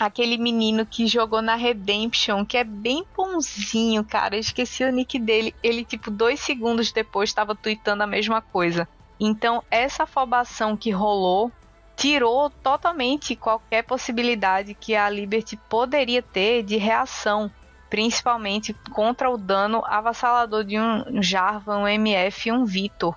[0.00, 4.36] aquele menino que jogou na Redemption, que é bem bonzinho, cara.
[4.36, 5.54] Esqueci o nick dele.
[5.62, 8.88] Ele, tipo, dois segundos depois estava tweetando a mesma coisa.
[9.20, 11.52] Então, essa afobação que rolou
[11.96, 17.50] tirou totalmente qualquer possibilidade que a Liberty poderia ter de reação,
[17.94, 23.14] principalmente contra o dano avassalador de um Jarvan, um MF e um Vitor.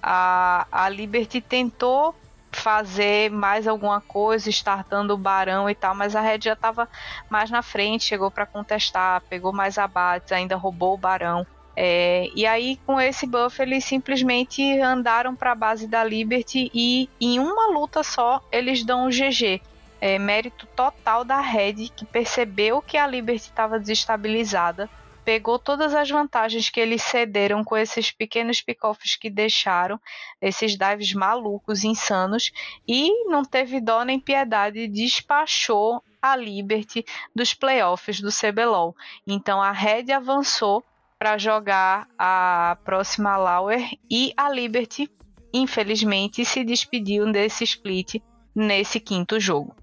[0.00, 2.14] A, a Liberty tentou
[2.52, 6.88] fazer mais alguma coisa, startando o Barão e tal, mas a Red já estava
[7.28, 11.44] mais na frente, chegou para contestar, pegou mais abates, ainda roubou o Barão.
[11.74, 17.08] É, e aí, com esse buff, eles simplesmente andaram para a base da Liberty e
[17.20, 19.60] em uma luta só eles dão o GG.
[20.00, 24.88] É, mérito total da Red, que percebeu que a Liberty estava desestabilizada
[25.24, 30.00] pegou todas as vantagens que eles cederam com esses pequenos pick-offs que deixaram,
[30.40, 32.50] esses dives malucos, insanos,
[32.86, 38.94] e não teve dó nem piedade, despachou a Liberty dos playoffs do CBLOL.
[39.26, 40.84] Então a Red avançou
[41.18, 45.08] para jogar a próxima Lauer e a Liberty,
[45.52, 48.16] infelizmente, se despediu desse split
[48.54, 49.76] nesse quinto jogo.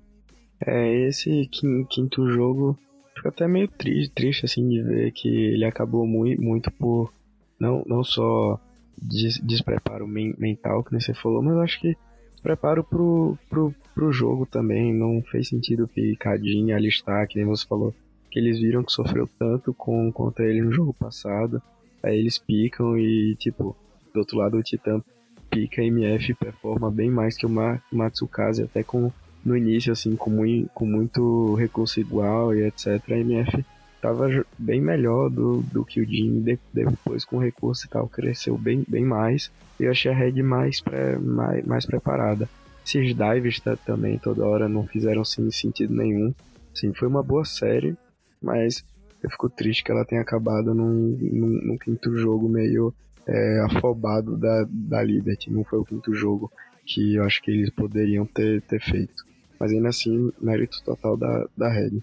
[0.65, 1.48] É, esse
[1.89, 2.78] quinto jogo
[3.15, 7.12] fico até meio triste, triste assim de ver que ele acabou muito, muito por
[7.60, 8.60] não, não só
[9.02, 11.96] des, despreparo men, mental, que nem você falou, mas acho que
[12.36, 14.93] despreparo pro, pro, pro jogo também.
[14.93, 17.93] Não fez sentido picadinha alistar, que nem você falou,
[18.32, 21.62] que eles viram que sofreu tanto com, contra ele no jogo passado.
[22.04, 23.76] Aí eles picam e, tipo,
[24.13, 25.02] do outro lado o Titã
[25.50, 27.50] pica MF performa bem mais que o
[27.91, 29.12] Matsukaze, até com
[29.47, 33.65] no início, assim, com, muito, com muito recurso igual e etc., a MF
[34.01, 38.57] tava bem melhor do, do que o Jim, de, depois com recurso e tal, cresceu
[38.57, 42.49] bem, bem mais, e eu achei a Red mais, pré, mais, mais preparada.
[42.86, 46.33] Esses dives tá, também, toda hora, não fizeram assim, sentido nenhum.
[46.73, 47.95] Sim, foi uma boa série,
[48.41, 48.83] mas
[49.23, 52.93] eu fico triste que ela tenha acabado num, num, num quinto jogo meio
[53.25, 55.49] é, afobado da, da Liberty.
[55.49, 56.51] Não foi o quinto jogo
[56.86, 59.25] que eu acho que eles poderiam ter, ter feito.
[59.60, 62.02] Mas ainda assim, mérito total da, da Red.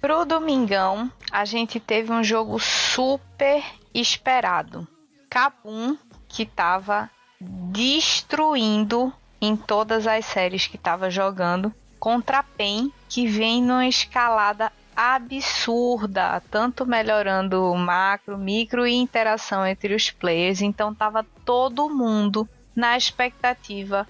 [0.00, 3.62] Pro domingão, a gente teve um jogo super
[3.94, 4.86] esperado.
[5.30, 5.96] Kabum,
[6.28, 7.08] que tava
[7.40, 16.42] destruindo em todas as séries que tava jogando, contra PEN, que vem numa escalada absurda,
[16.50, 20.60] tanto melhorando macro, micro e interação entre os players.
[20.60, 24.06] Então tava todo mundo na expectativa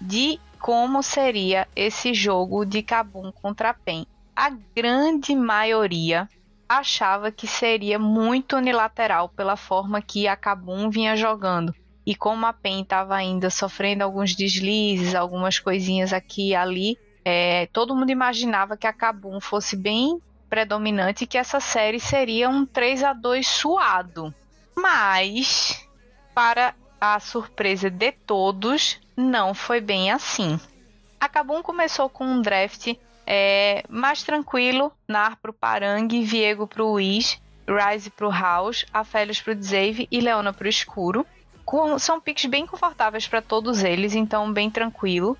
[0.00, 4.06] de como seria esse jogo de Kabum contra PEN.
[4.34, 6.28] A grande maioria
[6.68, 11.74] achava que seria muito unilateral pela forma que a Kabum vinha jogando.
[12.04, 17.66] E como a PEN estava ainda sofrendo alguns deslizes, algumas coisinhas aqui e ali, é,
[17.72, 22.64] todo mundo imaginava que a Kabum fosse bem predominante e que essa série seria um
[22.64, 24.32] 3 a 2 suado.
[24.76, 25.88] Mas,
[26.34, 30.60] para a surpresa de todos, não foi bem assim.
[31.18, 32.94] A Kabum começou com um draft
[33.26, 40.06] é, mais tranquilo, Nar pro Parang, Viego pro Wiz, Rise pro House, Aphelios pro Dzave
[40.10, 41.26] e Leona pro Escuro.
[41.64, 45.36] Com, são picks bem confortáveis para todos eles, então bem tranquilo.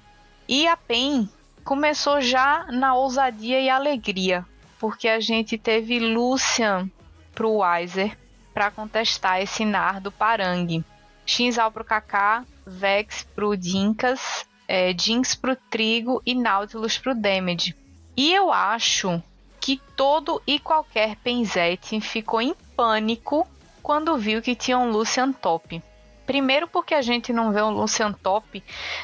[0.48, 1.28] E a PEN
[1.64, 4.44] começou já na ousadia e alegria,
[4.80, 6.90] porque a gente teve Lucian
[7.32, 8.16] pro Weiser
[8.52, 10.82] para contestar esse Nar do Parang.
[11.26, 17.74] Shinzal pro Kaká, Vex pro Dinkas, é, Jinx pro Trigo e Nautilus pro Damage.
[18.16, 19.22] E eu acho
[19.60, 23.46] que todo e qualquer Penzete ficou em pânico
[23.82, 25.82] quando viu que tinha um Lucian top.
[26.24, 28.62] Primeiro porque a gente não vê um Lucian top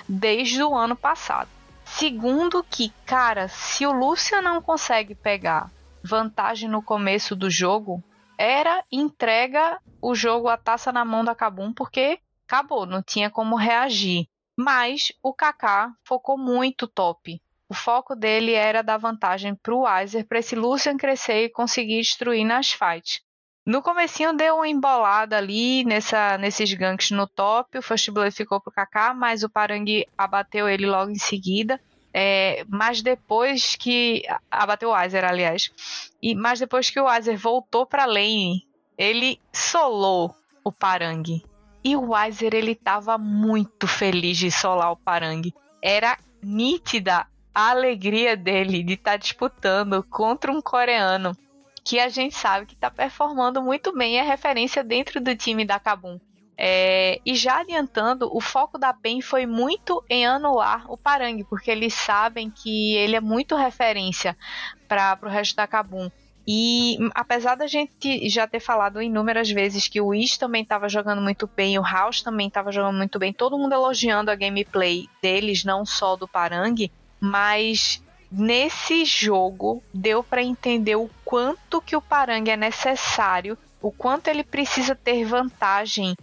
[0.08, 1.48] desde o ano passado.
[1.84, 5.70] Segundo que, cara, se o Lucian não consegue pegar
[6.02, 8.02] vantagem no começo do jogo,
[8.38, 13.56] era entrega o jogo a taça na mão da Kabum porque acabou, não tinha como
[13.56, 14.26] reagir.
[14.56, 17.40] Mas o Kaká focou muito top.
[17.68, 22.00] O foco dele era dar vantagem para o Weiser para esse Lucian crescer e conseguir
[22.00, 23.22] destruir nas fights.
[23.64, 27.78] No comecinho deu uma embolada ali nessa, nesses ganks no top.
[27.78, 31.80] O First Blood ficou pro Kaká, mas o Parangue abateu ele logo em seguida.
[32.12, 34.22] É, mas depois que.
[34.50, 35.70] Abateu o Weiser, aliás.
[36.22, 41.44] E, mas depois que o Weiser voltou pra lane, ele solou o Parangue.
[41.82, 45.54] E o Weiser, ele tava muito feliz de solar o Parangue.
[45.80, 51.36] Era nítida a alegria dele de estar tá disputando contra um coreano
[51.84, 55.80] que a gente sabe que está performando muito bem é referência dentro do time da
[55.80, 56.18] Kabum.
[56.56, 61.70] É, e já adiantando, o foco da PEN foi muito em anular o Parangue, porque
[61.70, 64.36] eles sabem que ele é muito referência
[64.86, 66.10] para o resto da Kabum.
[66.46, 71.22] E apesar da gente já ter falado inúmeras vezes que o Ish também estava jogando
[71.22, 75.64] muito bem, o House também estava jogando muito bem, todo mundo elogiando a gameplay deles,
[75.64, 82.50] não só do Parangue, mas nesse jogo deu para entender o quanto que o Parangue
[82.50, 86.14] é necessário o quanto ele precisa ter vantagem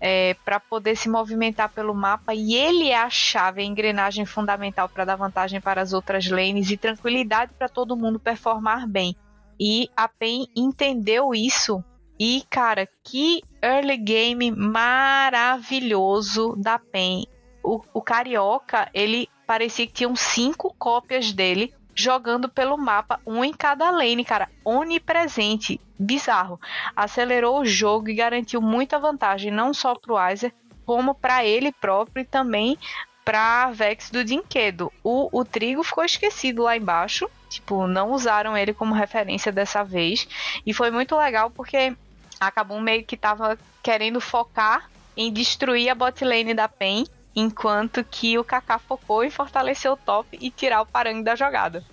[0.00, 4.88] é, para poder se movimentar pelo mapa e ele é a chave, a engrenagem fundamental
[4.88, 9.16] para dar vantagem para as outras lanes e tranquilidade para todo mundo performar bem.
[9.58, 11.82] E a PEN entendeu isso
[12.18, 17.26] e, cara, que early game maravilhoso da PEN.
[17.62, 23.52] O, o Carioca, ele parecia que tinham cinco cópias dele jogando pelo mapa, um em
[23.52, 26.60] cada lane, cara, onipresente, bizarro.
[26.94, 30.52] Acelerou o jogo e garantiu muita vantagem, não só pro Weiser,
[30.84, 32.78] como para ele próprio e também
[33.24, 34.92] pra Vex do Dinquedo.
[35.02, 40.28] O, o Trigo ficou esquecido lá embaixo, tipo, não usaram ele como referência dessa vez,
[40.64, 41.96] e foi muito legal porque
[42.38, 47.06] acabou meio que tava querendo focar em destruir a bot lane da PEN
[47.36, 51.84] enquanto que o Kaká focou em fortalecer o top e tirar o Parangue da jogada.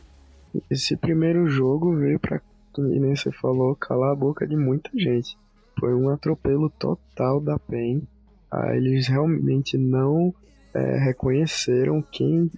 [0.72, 2.40] Esse primeiro jogo veio pra,
[2.72, 5.38] como nem você falou, calar a boca de muita gente.
[5.78, 8.08] Foi um atropelo total da PEN.
[8.50, 10.34] Ah, eles realmente não
[10.74, 12.50] é, reconheceram quem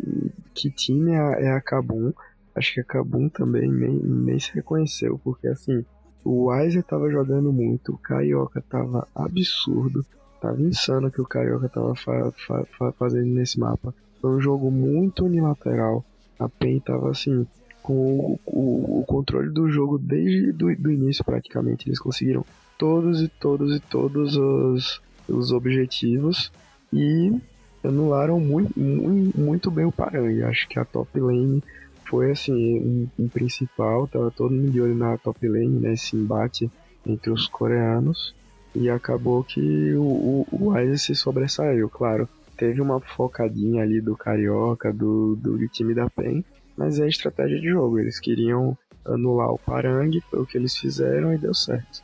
[0.53, 2.13] que time é, é a Kabum.
[2.53, 5.83] Acho que a Kabum também nem, nem se reconheceu, porque assim,
[6.23, 10.05] o Weiser tava jogando muito, o Carioca tava absurdo,
[10.45, 13.91] Tava insano que o Carioca tava fa fa fa fazendo nesse mapa.
[14.21, 16.05] Foi um jogo muito unilateral.
[16.37, 17.47] A PEN tava assim,
[17.81, 21.89] com o, o, o controle do jogo desde do, início praticamente.
[21.89, 22.45] Eles conseguiram
[22.77, 26.51] todos e todos e todos os, os objetivos
[26.93, 27.35] e
[27.83, 30.43] anularam muito, muito, bem o Parangue.
[30.43, 31.63] Acho que a top lane
[32.07, 36.15] foi assim, um, um, principal, tava todo mundo de olho na top lane, né, esse
[36.15, 36.69] embate
[37.03, 38.35] entre os coreanos.
[38.75, 42.27] E acabou que o, o, o se sobressaiu, claro.
[42.57, 46.43] Teve uma focadinha ali do Carioca, do, do time da PEN,
[46.77, 47.99] mas é estratégia de jogo.
[47.99, 52.03] Eles queriam anular o Parangue, foi o que eles fizeram e deu certo.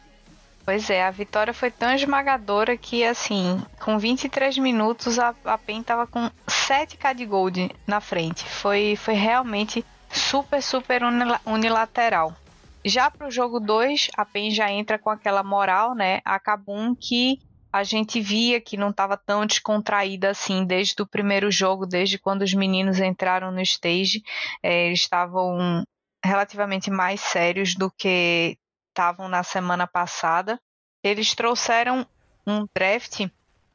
[0.64, 5.82] Pois é, a vitória foi tão esmagadora que, assim, com 23 minutos, a, a PEN
[5.82, 8.46] tava com 7k de gold na frente.
[8.46, 11.02] Foi, foi realmente super, super
[11.46, 12.36] unilateral.
[12.84, 16.20] Já para o jogo 2, a PEN já entra com aquela moral, né?
[16.26, 17.40] A Kabum que
[17.72, 22.42] a gente via que não estava tão descontraída assim desde o primeiro jogo, desde quando
[22.42, 24.24] os meninos entraram no stage.
[24.62, 25.84] É, eles estavam
[26.24, 28.58] relativamente mais sérios do que
[28.90, 30.60] estavam na semana passada.
[31.04, 32.06] Eles trouxeram
[32.46, 33.28] um draft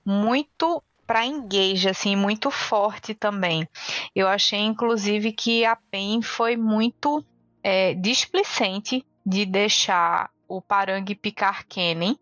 [0.04, 3.66] muito para engage, assim, muito forte também.
[4.14, 7.24] Eu achei, inclusive, que a PEN foi muito
[7.68, 12.16] é, displicente de deixar o Parangue picar Kennen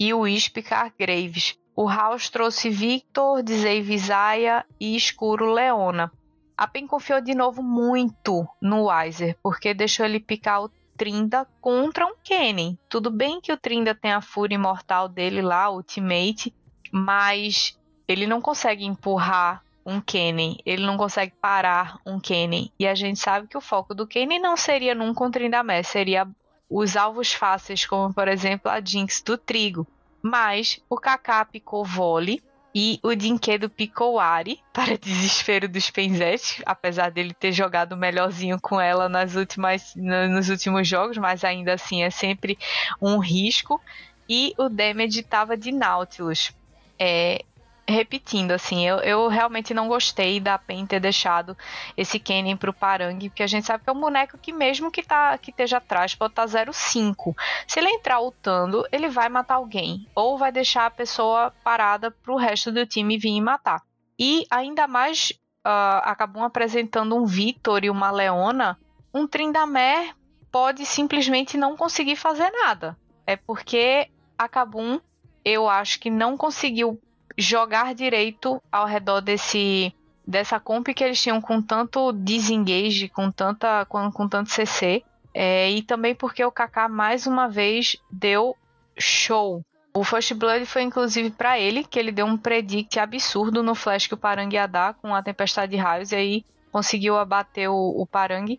[0.00, 1.54] e o Is picar Graves.
[1.76, 6.10] O House trouxe Victor, Dzave Isaiah e Escuro Leona.
[6.56, 12.06] A PEN confiou de novo muito no Weiser, porque deixou ele picar o Trinda contra
[12.06, 12.78] um Kennen.
[12.88, 16.54] Tudo bem que o Trinda tem a fúria imortal dele lá, Ultimate,
[16.90, 17.78] mas
[18.08, 22.72] ele não consegue empurrar um Kennen, ele não consegue parar um Kennen.
[22.76, 26.26] E a gente sabe que o foco do Kennen não seria num contra Indamé, seria
[26.68, 29.86] os alvos fáceis, como por exemplo a Jinx do Trigo.
[30.20, 32.42] Mas o Kaká picou vole
[32.74, 38.80] e o Dinquedo picou Ari, para desespero dos Penzetes, apesar dele ter jogado melhorzinho com
[38.80, 42.58] ela nas últimas, nos últimos jogos, mas ainda assim é sempre
[43.00, 43.80] um risco.
[44.28, 46.52] E o Damage estava de Nautilus.
[46.98, 47.44] É,
[47.88, 51.56] repetindo, assim, eu, eu realmente não gostei da PEN ter deixado
[51.96, 55.02] esse Kennen pro Parangue, porque a gente sabe que é um boneco que mesmo que,
[55.02, 57.34] tá, que esteja atrás pode estar tá 0,5.
[57.66, 62.36] Se ele entrar lutando, ele vai matar alguém, ou vai deixar a pessoa parada pro
[62.36, 63.82] resto do time vir e matar.
[64.18, 65.30] E ainda mais
[65.64, 68.78] uh, acabam apresentando um Vitor e uma Leona,
[69.14, 70.14] um Trindamer
[70.50, 72.96] pode simplesmente não conseguir fazer nada.
[73.26, 74.08] É porque
[74.38, 75.00] a Kabum,
[75.44, 77.00] eu acho que não conseguiu
[77.36, 79.94] jogar direito ao redor desse
[80.26, 85.04] dessa comp que eles tinham com tanto disengage, com, tanta, com, com tanto CC.
[85.32, 88.56] É, e também porque o Kaká mais uma vez deu
[88.98, 89.62] show.
[89.94, 94.06] O First Blood foi inclusive para ele, que ele deu um predict absurdo no flash
[94.06, 97.74] que o Parang ia dar com a tempestade de raios e aí conseguiu abater o,
[97.74, 98.58] o Parang.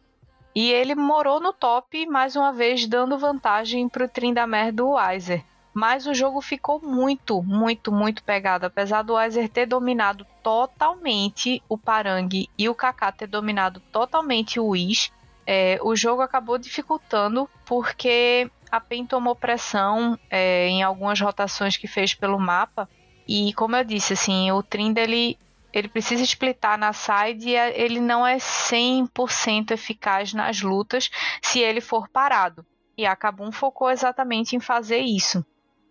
[0.56, 5.44] E ele morou no top, mais uma vez dando vantagem pro Trindamer do Weiser.
[5.80, 8.66] Mas o jogo ficou muito, muito, muito pegado.
[8.66, 14.70] Apesar do Weiser ter dominado totalmente o Parang e o Kaká ter dominado totalmente o
[14.70, 15.12] Whis,
[15.46, 21.88] é, o jogo acabou dificultando porque a PEN tomou pressão é, em algumas rotações que
[21.88, 22.90] fez pelo mapa.
[23.28, 25.38] E como eu disse, assim, o Trind ele,
[25.72, 31.82] ele precisa splitar na side e ele não é 100% eficaz nas lutas se ele
[31.82, 32.66] for parado.
[32.98, 35.46] E a Kabum focou exatamente em fazer isso.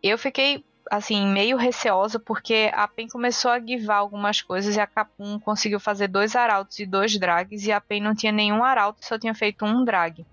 [0.09, 4.87] Eu fiquei assim, meio receosa, porque a PEN começou a guivar algumas coisas e a
[4.87, 9.05] Capum conseguiu fazer dois arautos e dois drags, e a PEN não tinha nenhum arauto,
[9.05, 10.25] só tinha feito um drag.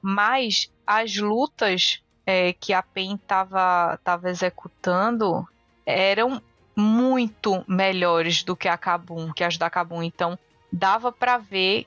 [0.00, 5.46] Mas as lutas é, que a PEN estava tava executando
[5.84, 6.42] eram
[6.76, 10.02] muito melhores do que a Kabum, que as da Kabum.
[10.02, 10.38] Então,
[10.72, 11.86] dava para ver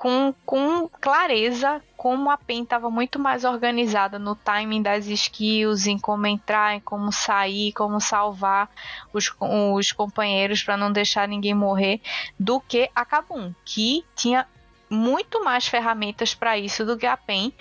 [0.00, 5.98] com, com clareza como a PEN estava muito mais organizada no timing das skills, em
[5.98, 8.70] como entrar, em como sair, como salvar
[9.12, 9.30] os,
[9.74, 12.00] os companheiros para não deixar ninguém morrer,
[12.38, 14.48] do que a Kabum, que tinha
[14.88, 17.52] muito mais ferramentas para isso do que a PEN,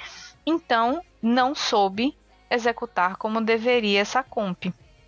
[0.45, 2.17] então não soube
[2.49, 4.67] executar como deveria essa comp.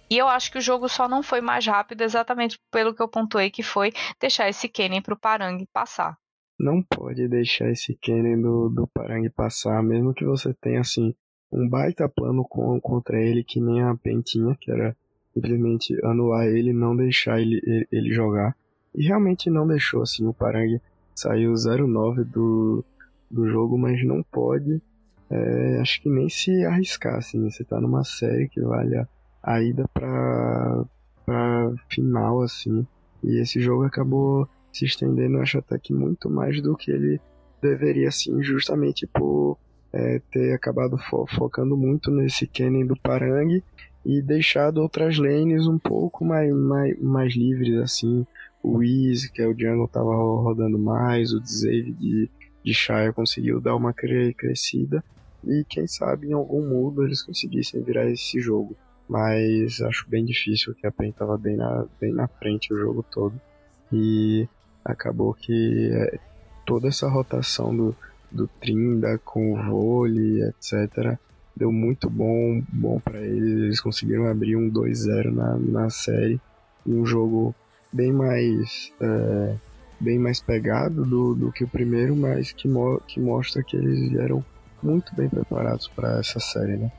[0.10, 3.08] E eu acho que o jogo só não foi mais rápido exatamente pelo que eu
[3.08, 6.21] pontuei, que foi deixar esse Kennen para o Parang passar
[6.62, 11.14] não pode deixar esse Kennen do, do Parang passar, mesmo que você tenha assim
[11.52, 14.96] um baita plano com, contra ele, que nem a Pentinha, que era
[15.34, 18.56] simplesmente anular ele, não deixar ele, ele, ele jogar.
[18.96, 20.80] E realmente não deixou, assim, o Parang
[21.16, 22.86] saiu 0-9 do,
[23.30, 24.82] do jogo, mas não pode,
[25.30, 29.08] é, acho que nem se arriscar, assim, você tá numa série que vale a,
[29.44, 30.86] a ida pra,
[31.26, 32.86] pra final, assim,
[33.24, 37.20] e esse jogo acabou se estendendo, acho até que muito mais do que ele
[37.62, 39.58] deveria, sim, justamente por
[39.94, 43.62] é, ter acabado fo focando muito nesse Kennen do Parang
[44.06, 48.26] e deixado outras lanes um pouco mais, mais, mais livres, assim.
[48.64, 52.30] O Easy, que é o jungle, tava rodando mais, o Dzave de,
[52.64, 55.04] de Shire conseguiu dar uma cre crescida.
[55.44, 58.76] E quem sabe em algum mundo eles conseguissem virar esse jogo.
[59.10, 63.04] Mas acho bem difícil, que a PEN tava bem na, bem na frente o jogo
[63.12, 63.40] todo.
[63.92, 64.48] E
[64.84, 66.20] acabou que é,
[66.66, 67.96] toda essa rotação do,
[68.32, 71.18] do Trinda com o vôlei, etc.,
[71.56, 73.60] deu muito bom, bom para eles.
[73.64, 76.40] Eles conseguiram abrir um 2-0 na, na série.
[76.86, 77.54] E um jogo
[77.92, 78.92] bem mais.
[79.00, 79.56] É,
[80.00, 84.10] bem mais pegado do, do que o primeiro, mas que, mo que mostra que eles
[84.10, 84.44] vieram
[84.82, 86.92] muito bem preparados para essa série, né?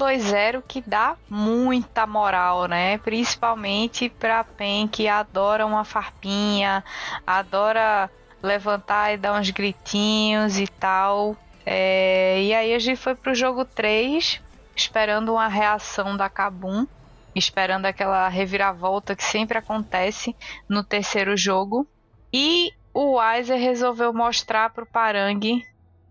[0.00, 2.96] 2-0 que dá muita moral, né?
[2.98, 6.82] Principalmente pra PEN que adora uma farpinha,
[7.26, 8.10] adora
[8.42, 11.36] levantar e dar uns gritinhos e tal.
[11.66, 14.40] É, e aí a gente foi pro jogo 3,
[14.74, 16.86] esperando uma reação da Kabum,
[17.34, 20.34] esperando aquela reviravolta que sempre acontece
[20.66, 21.86] no terceiro jogo.
[22.32, 25.62] E o Weiser resolveu mostrar pro Parang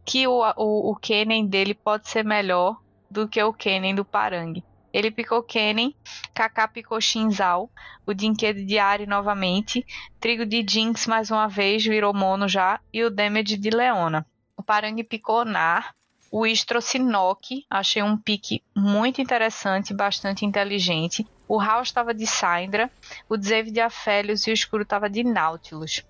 [0.06, 2.78] que o, o, o Kennen dele pode ser melhor
[3.10, 4.64] do que o Kennen do Parang.
[4.92, 5.96] Ele picou Kennen,
[6.34, 7.70] Kaká picou Shinzal,
[8.06, 9.86] o Dinquedo de Ari novamente,
[10.20, 14.26] Trigo de Jinx mais uma vez, virou mono já, e o Damage de Leona.
[14.58, 15.94] O Parang picou Nar,
[16.32, 21.26] o Is trouxe Noki, achei um pique muito interessante, bastante inteligente.
[21.48, 22.92] O House estava de Syndra,
[23.28, 26.04] o Dzeve de Aphelios e o Escuro estava de Nautilus.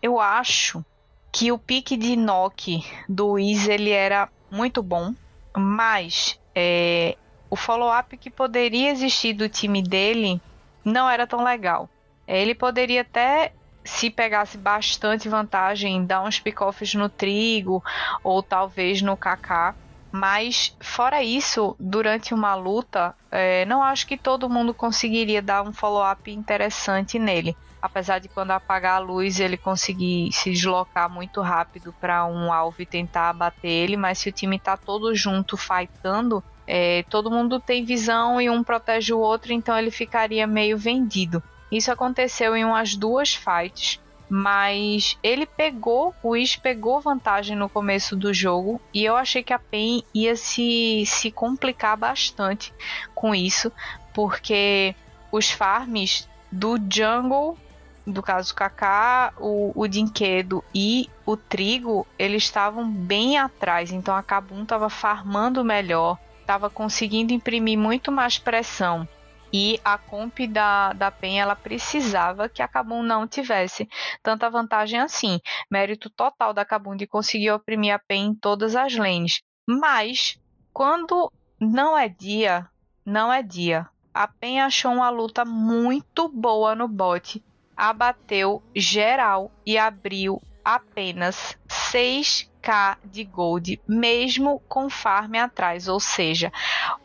[0.00, 0.84] Eu acho
[1.32, 5.12] que o pique de Noki do Is ele era muito bom,
[5.56, 7.16] mas é,
[7.50, 10.40] o follow-up que poderia existir do time dele
[10.84, 11.88] não era tão legal.
[12.26, 13.52] É, ele poderia até,
[13.84, 17.82] se pegasse bastante vantagem, dar uns pick-offs no Trigo
[18.22, 19.74] ou talvez no KK.
[20.16, 25.72] Mas, fora isso, durante uma luta, é, não acho que todo mundo conseguiria dar um
[25.72, 27.56] follow-up interessante nele.
[27.82, 32.80] Apesar de quando apagar a luz ele conseguir se deslocar muito rápido para um alvo
[32.80, 37.58] e tentar abater ele, mas se o time tá todo junto fightando, é, todo mundo
[37.58, 41.42] tem visão e um protege o outro, então ele ficaria meio vendido.
[41.72, 43.98] Isso aconteceu em umas duas fights
[44.36, 49.52] mas ele pegou, o Wish pegou vantagem no começo do jogo e eu achei que
[49.52, 52.74] a PEN ia se, se complicar bastante
[53.14, 53.70] com isso,
[54.12, 54.92] porque
[55.30, 57.56] os farms do jungle
[58.04, 63.92] do caso do Kaká, o, o Dinquedo e o Trigo, eles estavam bem atrás.
[63.92, 69.08] Então a Cabum estava farmando melhor, estava conseguindo imprimir muito mais pressão.
[69.56, 73.88] E a comp da, da PEN ela precisava que a Kabum não tivesse
[74.20, 75.38] tanta vantagem assim.
[75.70, 79.42] Mérito total da Kabum de conseguir oprimir a PEN em todas as lanes.
[79.64, 80.36] Mas
[80.72, 82.68] quando não é dia,
[83.06, 83.88] não é dia.
[84.12, 87.40] A PEN achou uma luta muito boa no bot,
[87.76, 95.86] abateu geral e abriu apenas 6k de gold, mesmo com farm atrás.
[95.86, 96.52] Ou seja,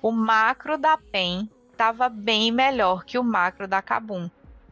[0.01, 1.47] o macro da PEN
[1.79, 4.29] estava bem melhor que o macro da Kabum.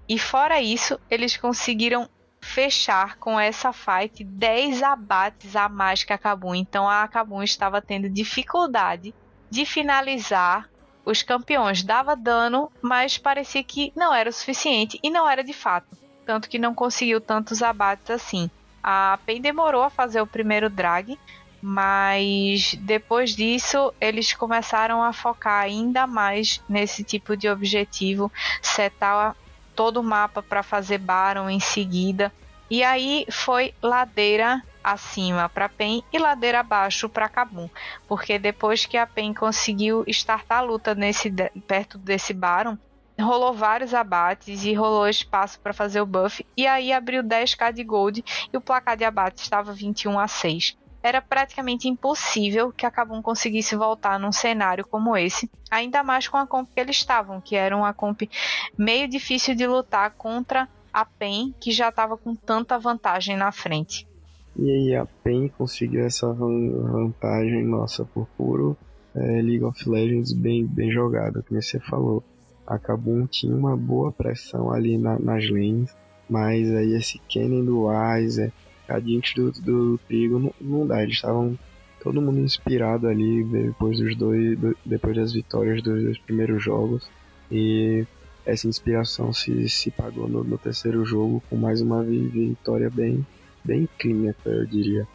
[0.09, 2.09] E fora isso, eles conseguiram
[2.41, 6.53] fechar com essa fight 10 abates a mais que a Kabum.
[6.53, 9.15] Então a Kabum estava tendo dificuldade
[9.49, 10.69] de finalizar
[11.05, 11.81] os campeões.
[11.81, 15.97] Dava dano, mas parecia que não era o suficiente e não era de fato.
[16.25, 18.51] Tanto que não conseguiu tantos abates assim.
[18.83, 21.17] A PEN demorou a fazer o primeiro drag,
[21.61, 28.31] mas depois disso eles começaram a focar ainda mais nesse tipo de objetivo,
[28.61, 29.35] setar
[29.75, 32.31] todo o mapa para fazer Baron em seguida.
[32.69, 37.69] E aí foi ladeira acima para PEN e ladeira abaixo para Kabum,
[38.07, 41.31] porque depois que a PEN conseguiu startar a luta nesse
[41.67, 42.77] perto desse Baron,
[43.19, 46.45] rolou vários abates e rolou espaço para fazer o buff.
[46.55, 50.77] E aí abriu 10k de gold e o placar de abate estava 21 a 6
[51.07, 56.37] era praticamente impossível que a Kabum conseguisse voltar num cenário como esse, ainda mais com
[56.37, 58.23] a comp que eles estavam, que era uma comp
[58.77, 64.07] meio difícil de lutar contra a PEN, que já estava com tanta vantagem na frente.
[64.57, 68.75] E aí a PEN conseguiu essa vantagem, nossa, por puro
[69.15, 72.23] é, League of Legends bem, bem jogado, como você falou.
[72.65, 75.95] A Kabum tinha uma boa pressão ali na, nas lanes,
[76.29, 78.51] mas aí esse Kennen do Weiser
[78.87, 81.03] a gente do, do Trigo não, não dá.
[81.03, 81.57] Eles estavam
[82.01, 87.09] todo mundo inspirado ali depois dos dois, do, depois das vitórias dos dois primeiros jogos
[87.51, 88.05] e
[88.45, 93.25] essa inspiração se, se pagou no, no terceiro jogo com mais uma vitória bem
[93.63, 95.05] bem clínica, eu diria.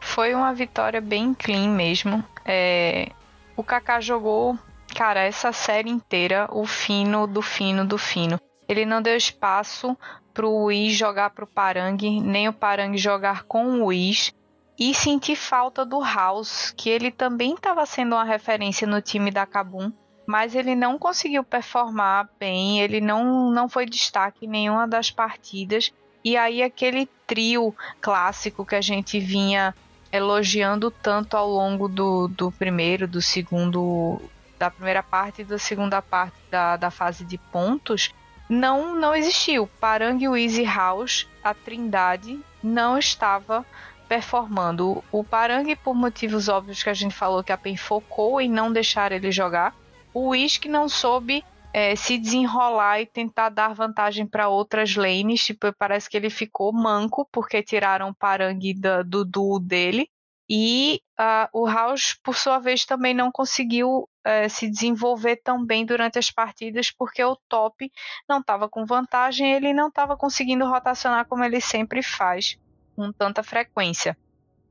[0.00, 2.24] Foi uma vitória bem clean mesmo.
[2.44, 3.10] É,
[3.56, 4.56] o Kaká jogou,
[4.94, 8.38] cara, essa série inteira o fino do fino do fino.
[8.68, 9.96] Ele não deu espaço
[10.36, 14.34] pro Whis jogar pro Parang, nem o Parang jogar com o Whis.
[14.78, 19.46] E senti falta do House, que ele também estava sendo uma referência no time da
[19.46, 19.90] Kabum,
[20.26, 25.90] mas ele não conseguiu performar bem, ele não, não foi destaque em nenhuma das partidas.
[26.22, 29.74] E aí aquele trio clássico que a gente vinha
[30.12, 34.20] elogiando tanto ao longo do, do primeiro, do segundo,
[34.58, 38.12] da primeira parte e da segunda parte da, da fase de pontos,
[38.48, 39.68] não não existiu.
[39.80, 43.64] Parang, Wiz e House, a trindade, não estava
[44.08, 45.02] performando.
[45.10, 48.72] O Parang, por motivos óbvios que a gente falou, que a PEN focou em não
[48.72, 49.74] deixar ele jogar.
[50.14, 55.44] O que não soube é, se desenrolar e tentar dar vantagem para outras lanes.
[55.44, 58.58] Tipo, parece que ele ficou manco porque tiraram o Parang
[59.04, 60.08] do duo dele.
[60.48, 65.84] E uh, o House, por sua vez, também não conseguiu uh, se desenvolver tão bem
[65.84, 67.90] durante as partidas porque o top
[68.28, 72.56] não estava com vantagem, ele não estava conseguindo rotacionar como ele sempre faz,
[72.94, 74.16] com tanta frequência.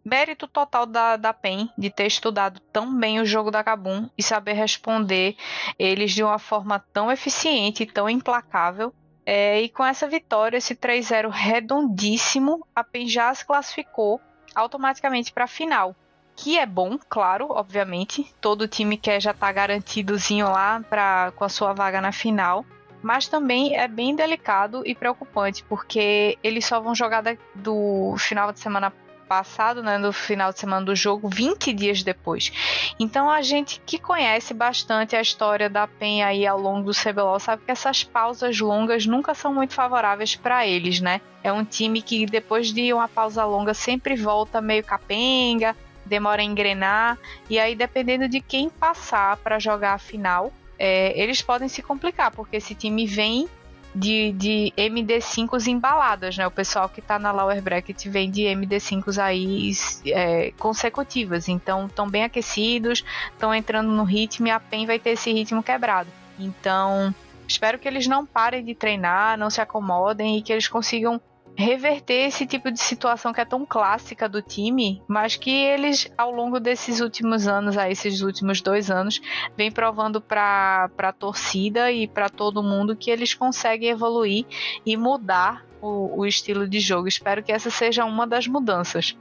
[0.03, 4.21] Mérito total da, da PEN de ter estudado tão bem o jogo da Kabum e
[4.21, 5.35] saber responder
[5.79, 8.93] eles de uma forma tão eficiente e tão implacável.
[9.25, 14.21] É, e com essa vitória, esse 3-0 redondíssimo, a PEN já se classificou
[14.55, 15.95] automaticamente para a final.
[16.35, 18.33] Que é bom, claro, obviamente.
[18.41, 22.65] Todo time quer já estar tá garantidozinho lá pra, com a sua vaga na final.
[23.01, 28.59] Mas também é bem delicado e preocupante, porque eles só vão jogar do final de
[28.59, 28.91] semana
[29.27, 32.51] passado, né, no final de semana do jogo, 20 dias depois.
[32.99, 37.39] Então a gente que conhece bastante a história da PEN aí ao longo do CBLOL
[37.39, 41.21] sabe que essas pausas longas nunca são muito favoráveis para eles, né?
[41.43, 46.45] É um time que depois de uma pausa longa sempre volta meio capenga, demora a
[46.45, 47.17] engrenar
[47.49, 52.31] e aí dependendo de quem passar para jogar a final, é, eles podem se complicar
[52.31, 53.47] porque esse time vem
[53.95, 56.45] de, de MD5s embaladas, né?
[56.45, 59.71] O pessoal que tá na lower bracket vem de MD5s aí
[60.07, 65.11] é, consecutivas, então estão bem aquecidos, estão entrando no ritmo e a PEN vai ter
[65.11, 66.09] esse ritmo quebrado.
[66.37, 67.15] Então,
[67.47, 71.21] espero que eles não parem de treinar, não se acomodem e que eles consigam
[71.57, 76.31] reverter esse tipo de situação que é tão clássica do time, mas que eles, ao
[76.31, 79.21] longo desses últimos anos, aí, esses últimos dois anos,
[79.55, 84.45] vem provando para a torcida e para todo mundo que eles conseguem evoluir
[84.85, 87.07] e mudar o, o estilo de jogo.
[87.07, 89.15] Espero que essa seja uma das mudanças.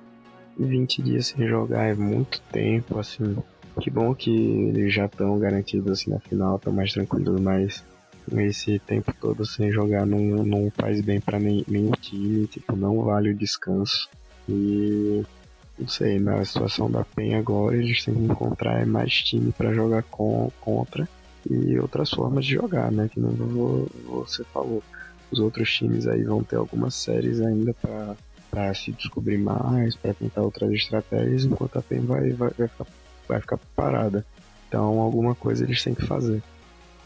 [0.59, 3.37] 20 dias sem jogar é muito tempo, assim.
[3.81, 7.85] Que bom que eles já estão garantidos assim na final, estão mais tranquilos, mas
[8.33, 13.31] esse tempo todo sem jogar não, não faz bem para nenhum time, tipo, não vale
[13.31, 14.09] o descanso.
[14.49, 15.25] E
[15.79, 20.03] não sei, na situação da PEN agora eles têm que encontrar mais time para jogar
[20.05, 21.09] com, contra
[21.49, 23.09] e outras formas de jogar, né?
[23.13, 23.31] Que não
[24.07, 24.83] você falou.
[25.31, 30.43] Os outros times aí vão ter algumas séries ainda para se descobrir mais, para tentar
[30.43, 32.87] outras estratégias, enquanto a PEN vai, vai, vai, ficar,
[33.29, 34.25] vai ficar parada.
[34.69, 36.43] Então alguma coisa eles têm que fazer.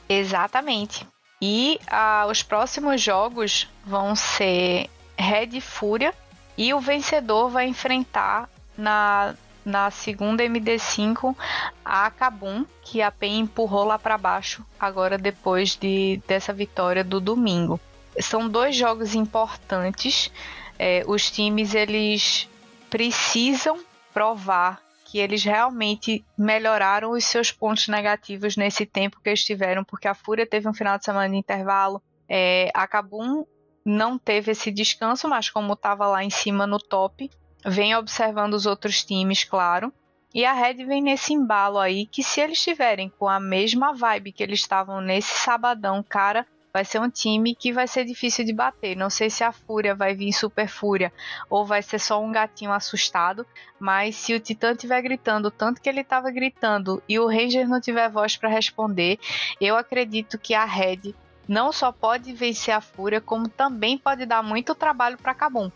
[0.09, 1.07] Exatamente.
[1.41, 6.15] E ah, os próximos jogos vão ser Red Fúria.
[6.57, 9.35] E o vencedor vai enfrentar na,
[9.65, 11.37] na segunda MD5
[11.85, 17.21] a Kabum, que a PEN empurrou lá para baixo agora depois de, dessa vitória do
[17.21, 17.79] domingo.
[18.21, 20.33] São dois jogos importantes.
[20.77, 22.49] É, os times eles
[22.91, 23.79] precisam
[24.13, 30.07] provar que eles realmente melhoraram os seus pontos negativos nesse tempo que eles tiveram, porque
[30.07, 33.47] a Fúria teve um final de semana de intervalo, é, a Kabum
[33.83, 37.31] não teve esse descanso, mas como estava lá em cima no top,
[37.65, 39.91] vem observando os outros times, claro.
[40.35, 44.33] E a Red vem nesse embalo aí que se eles estiverem com a mesma vibe
[44.33, 46.47] que eles estavam nesse sabadão, cara,
[46.79, 48.97] vai ser um time que vai ser difícil de bater.
[48.97, 51.13] Não sei se a Fúria vai vir super Fúria
[51.51, 53.45] ou vai ser só um gatinho assustado,
[53.81, 57.81] mas se o Titã estiver gritando tanto que ele estava gritando e o Ranger não
[57.81, 59.19] tiver voz para responder,
[59.61, 61.15] eu acredito que a Red
[61.49, 65.73] não só pode vencer a Fúria, como também pode dar muito trabalho para Kabum.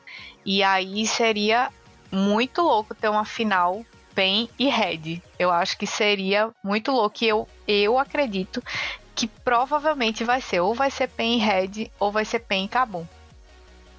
[0.47, 1.69] E aí seria
[2.13, 3.85] muito louco ter uma final
[4.15, 5.21] PEN e Red.
[5.37, 7.25] Eu acho que seria muito louco.
[7.25, 8.63] E eu, eu acredito
[9.15, 13.07] que provavelmente vai ser ou vai ser PEN Red ou vai ser PEN e Kabum.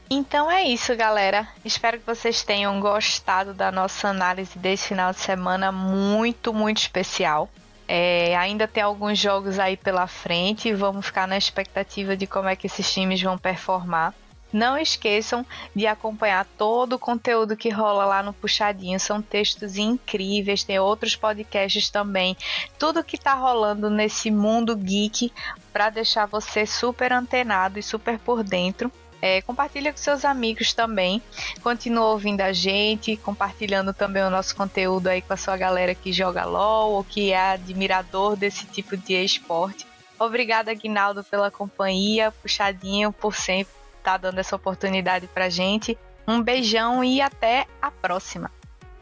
[0.09, 1.47] Então é isso, galera.
[1.65, 7.49] Espero que vocês tenham gostado da nossa análise desse final de semana muito, muito especial.
[7.87, 12.47] É, ainda tem alguns jogos aí pela frente e vamos ficar na expectativa de como
[12.47, 14.13] é que esses times vão performar.
[14.53, 15.43] Não esqueçam
[15.75, 18.99] de acompanhar todo o conteúdo que rola lá no Puxadinho.
[18.99, 22.37] São textos incríveis, tem outros podcasts também.
[22.77, 25.33] Tudo que tá rolando nesse mundo geek
[25.73, 28.91] para deixar você super antenado e super por dentro.
[29.19, 31.19] É, compartilha com seus amigos também.
[31.63, 36.13] Continua ouvindo a gente, compartilhando também o nosso conteúdo aí com a sua galera que
[36.13, 39.87] joga LOL ou que é admirador desse tipo de esporte.
[40.19, 45.97] Obrigada, Guinaldo, pela companhia, puxadinho por sempre tá dando essa oportunidade pra gente.
[46.27, 48.51] Um beijão e até a próxima.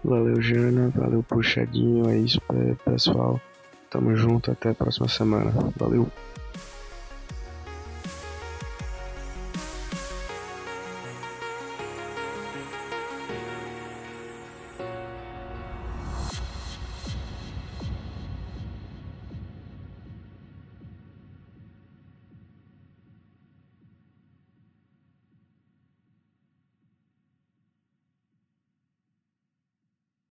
[0.04, 0.92] Valeu, Jana.
[0.96, 2.10] Valeu, puxadinho.
[2.10, 2.40] É isso,
[2.86, 3.40] pessoal.
[3.90, 4.52] Tamo junto.
[4.52, 5.52] Até a próxima semana.
[5.76, 6.10] Valeu.